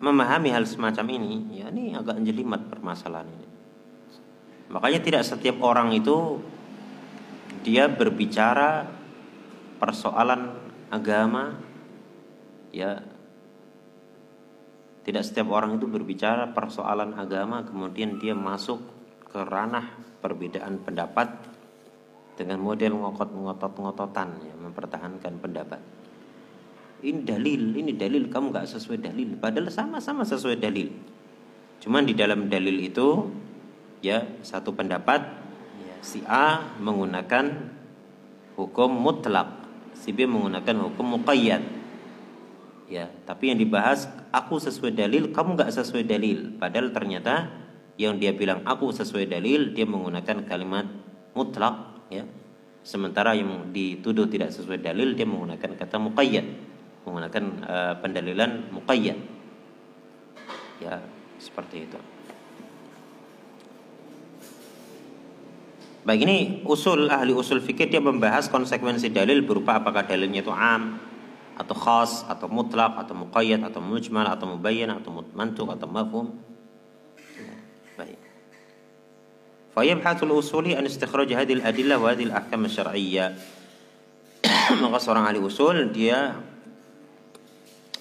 memahami 0.03 0.51
hal 0.51 0.66
semacam 0.66 1.07
ini. 1.14 1.62
Ya 1.62 1.70
ini 1.70 1.94
agak 1.94 2.18
jelimet 2.22 2.66
permasalahan 2.66 3.30
ini. 3.30 3.46
Makanya 4.68 5.01
tidak 5.01 5.22
setiap 5.24 5.62
orang 5.64 5.94
itu 5.94 6.42
dia 7.62 7.86
berbicara 7.88 8.84
persoalan 9.78 10.59
agama 10.90 11.57
ya. 12.74 13.01
Tidak 15.07 15.24
setiap 15.24 15.49
orang 15.57 15.80
itu 15.80 15.88
berbicara 15.88 16.53
persoalan 16.53 17.16
agama 17.16 17.64
kemudian 17.64 18.20
dia 18.20 18.36
masuk 18.36 18.76
ke 19.24 19.40
ranah 19.40 19.96
perbedaan 20.20 20.84
pendapat 20.84 21.32
dengan 22.36 22.61
model 22.61 22.92
ngokot 23.01 23.32
ngotot-ngototan 23.32 24.28
ya, 24.44 24.55
mempertahankan 24.61 25.32
pendapat. 25.40 25.80
Ini 26.99 27.22
dalil, 27.22 27.78
ini 27.78 27.94
dalil 27.94 28.26
kamu 28.26 28.51
nggak 28.51 28.66
sesuai 28.74 28.99
dalil, 28.99 29.38
padahal 29.38 29.70
sama-sama 29.70 30.26
sesuai 30.26 30.59
dalil. 30.59 30.90
Cuman 31.78 32.03
di 32.03 32.11
dalam 32.11 32.51
dalil 32.51 32.74
itu 32.82 33.30
ya 34.03 34.26
satu 34.42 34.74
pendapat 34.74 35.22
ya, 35.78 35.94
si 36.03 36.26
A 36.26 36.74
menggunakan 36.82 37.55
hukum 38.59 38.90
mutlak, 38.90 39.62
si 39.94 40.11
B 40.11 40.26
menggunakan 40.26 40.90
hukum 40.90 41.22
muqayyad. 41.22 41.62
Ya 42.90 43.07
tapi 43.22 43.55
yang 43.55 43.62
dibahas 43.62 44.11
aku 44.34 44.59
sesuai 44.59 44.99
dalil 44.99 45.30
kamu 45.30 45.55
nggak 45.55 45.70
sesuai 45.70 46.03
dalil. 46.03 46.59
Padahal 46.59 46.90
ternyata 46.90 47.46
yang 47.94 48.18
dia 48.18 48.34
bilang 48.34 48.66
aku 48.66 48.90
sesuai 48.90 49.30
dalil 49.30 49.70
dia 49.70 49.86
menggunakan 49.86 50.51
kalimat 50.51 50.90
mutlak 51.30 52.03
ya. 52.11 52.26
Sementara 52.82 53.38
yang 53.38 53.70
dituduh 53.70 54.26
tidak 54.26 54.51
sesuai 54.51 54.82
dalil 54.82 55.14
dia 55.14 55.28
menggunakan 55.30 55.78
kata 55.78 55.94
muqayyad 56.03 56.46
menggunakan 57.07 57.43
uh, 57.67 57.93
pendalilan 57.99 58.71
muqayyad 58.71 59.19
ya 60.80 60.99
seperti 61.39 61.88
itu 61.88 61.99
Baik 66.03 66.28
ini 66.28 66.67
usul 66.67 67.07
ahli 67.07 67.32
usul 67.32 67.63
fikih 67.63 67.88
dia 67.88 68.03
membahas 68.03 68.51
konsekuensi 68.51 69.07
dalil 69.07 69.39
berupa 69.47 69.80
apakah 69.80 70.03
dalilnya 70.03 70.43
itu 70.43 70.51
am 70.51 70.99
atau 71.55 71.76
khas 71.80 72.28
atau 72.28 72.51
mutlak 72.51 72.99
atau 72.99 73.15
muqayyad 73.15 73.63
atau 73.63 73.80
mujmal 73.80 74.28
atau 74.28 74.51
mubayyan 74.51 74.91
atau 74.91 75.24
mantuk 75.32 75.71
atau 75.71 75.88
mafhum 75.88 76.28
baik 77.95 78.19
فيبحث 79.74 80.30
الأصولي 80.30 80.78
أن 80.78 80.86
استخراج 80.86 81.34
هذه 81.34 81.53
الأدلة 81.63 81.97
وهذه 81.97 82.30
الأحكام 82.30 82.61
الشرعية 82.61 83.26
maka 84.84 84.99
seorang 84.99 85.24
ahli 85.28 85.39
usul 85.39 85.88
dia 85.95 86.36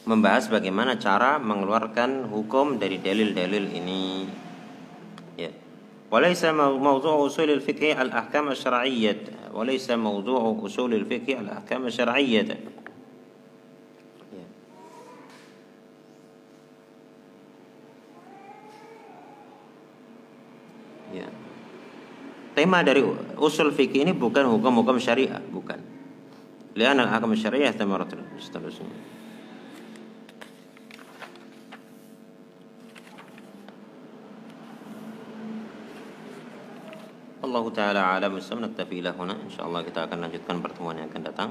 membahas 0.06 0.50
bagaimana 0.50 0.98
cara 0.98 1.38
mengeluarkan 1.38 2.26
hukum 2.26 2.82
dari 2.82 2.98
dalil-dalil 2.98 3.64
ini. 3.70 4.02
Ya. 5.38 5.52
وليس 6.12 6.44
موضوع 6.44 7.26
أصول 7.26 7.50
الفقه 7.50 8.02
الأحكام 8.02 8.52
الشرعية 8.52 9.48
وليس 9.56 9.90
موضوع 9.90 10.60
أصول 10.60 10.94
الفقه 10.94 11.40
الأحكام 11.40 11.86
الشرعية 11.86 12.48
Ya. 21.12 21.28
Tema 22.56 22.80
dari 22.80 23.04
usul 23.36 23.68
fikih 23.68 24.08
ini 24.08 24.16
bukan 24.16 24.48
hukum-hukum 24.48 24.96
syariah, 24.96 25.44
bukan. 25.52 25.76
Lihat 26.72 26.96
al-ahkam 26.96 27.36
syariah 27.36 27.68
tamaratul 27.76 28.24
seterusnya. 28.40 29.05
Allah 37.47 37.65
taala 37.71 38.01
alam. 38.19 38.35
Bisawab 38.35 38.67
naktafi 38.67 38.99
ila 38.99 39.15
huna. 39.15 39.39
Insyaallah 39.47 39.81
kita 39.87 40.11
akan 40.11 40.27
lanjutkan 40.27 40.59
pertemuan 40.59 40.99
yang 40.99 41.07
akan 41.07 41.23
datang. 41.23 41.49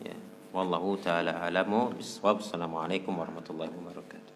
Ya. 0.00 0.16
Wallahu 0.56 0.96
taala 0.96 1.36
alamu. 1.44 1.92
Bisawab. 1.92 2.40
Assalamualaikum 2.40 3.12
warahmatullahi 3.12 3.68
wabarakatuh 3.68 4.32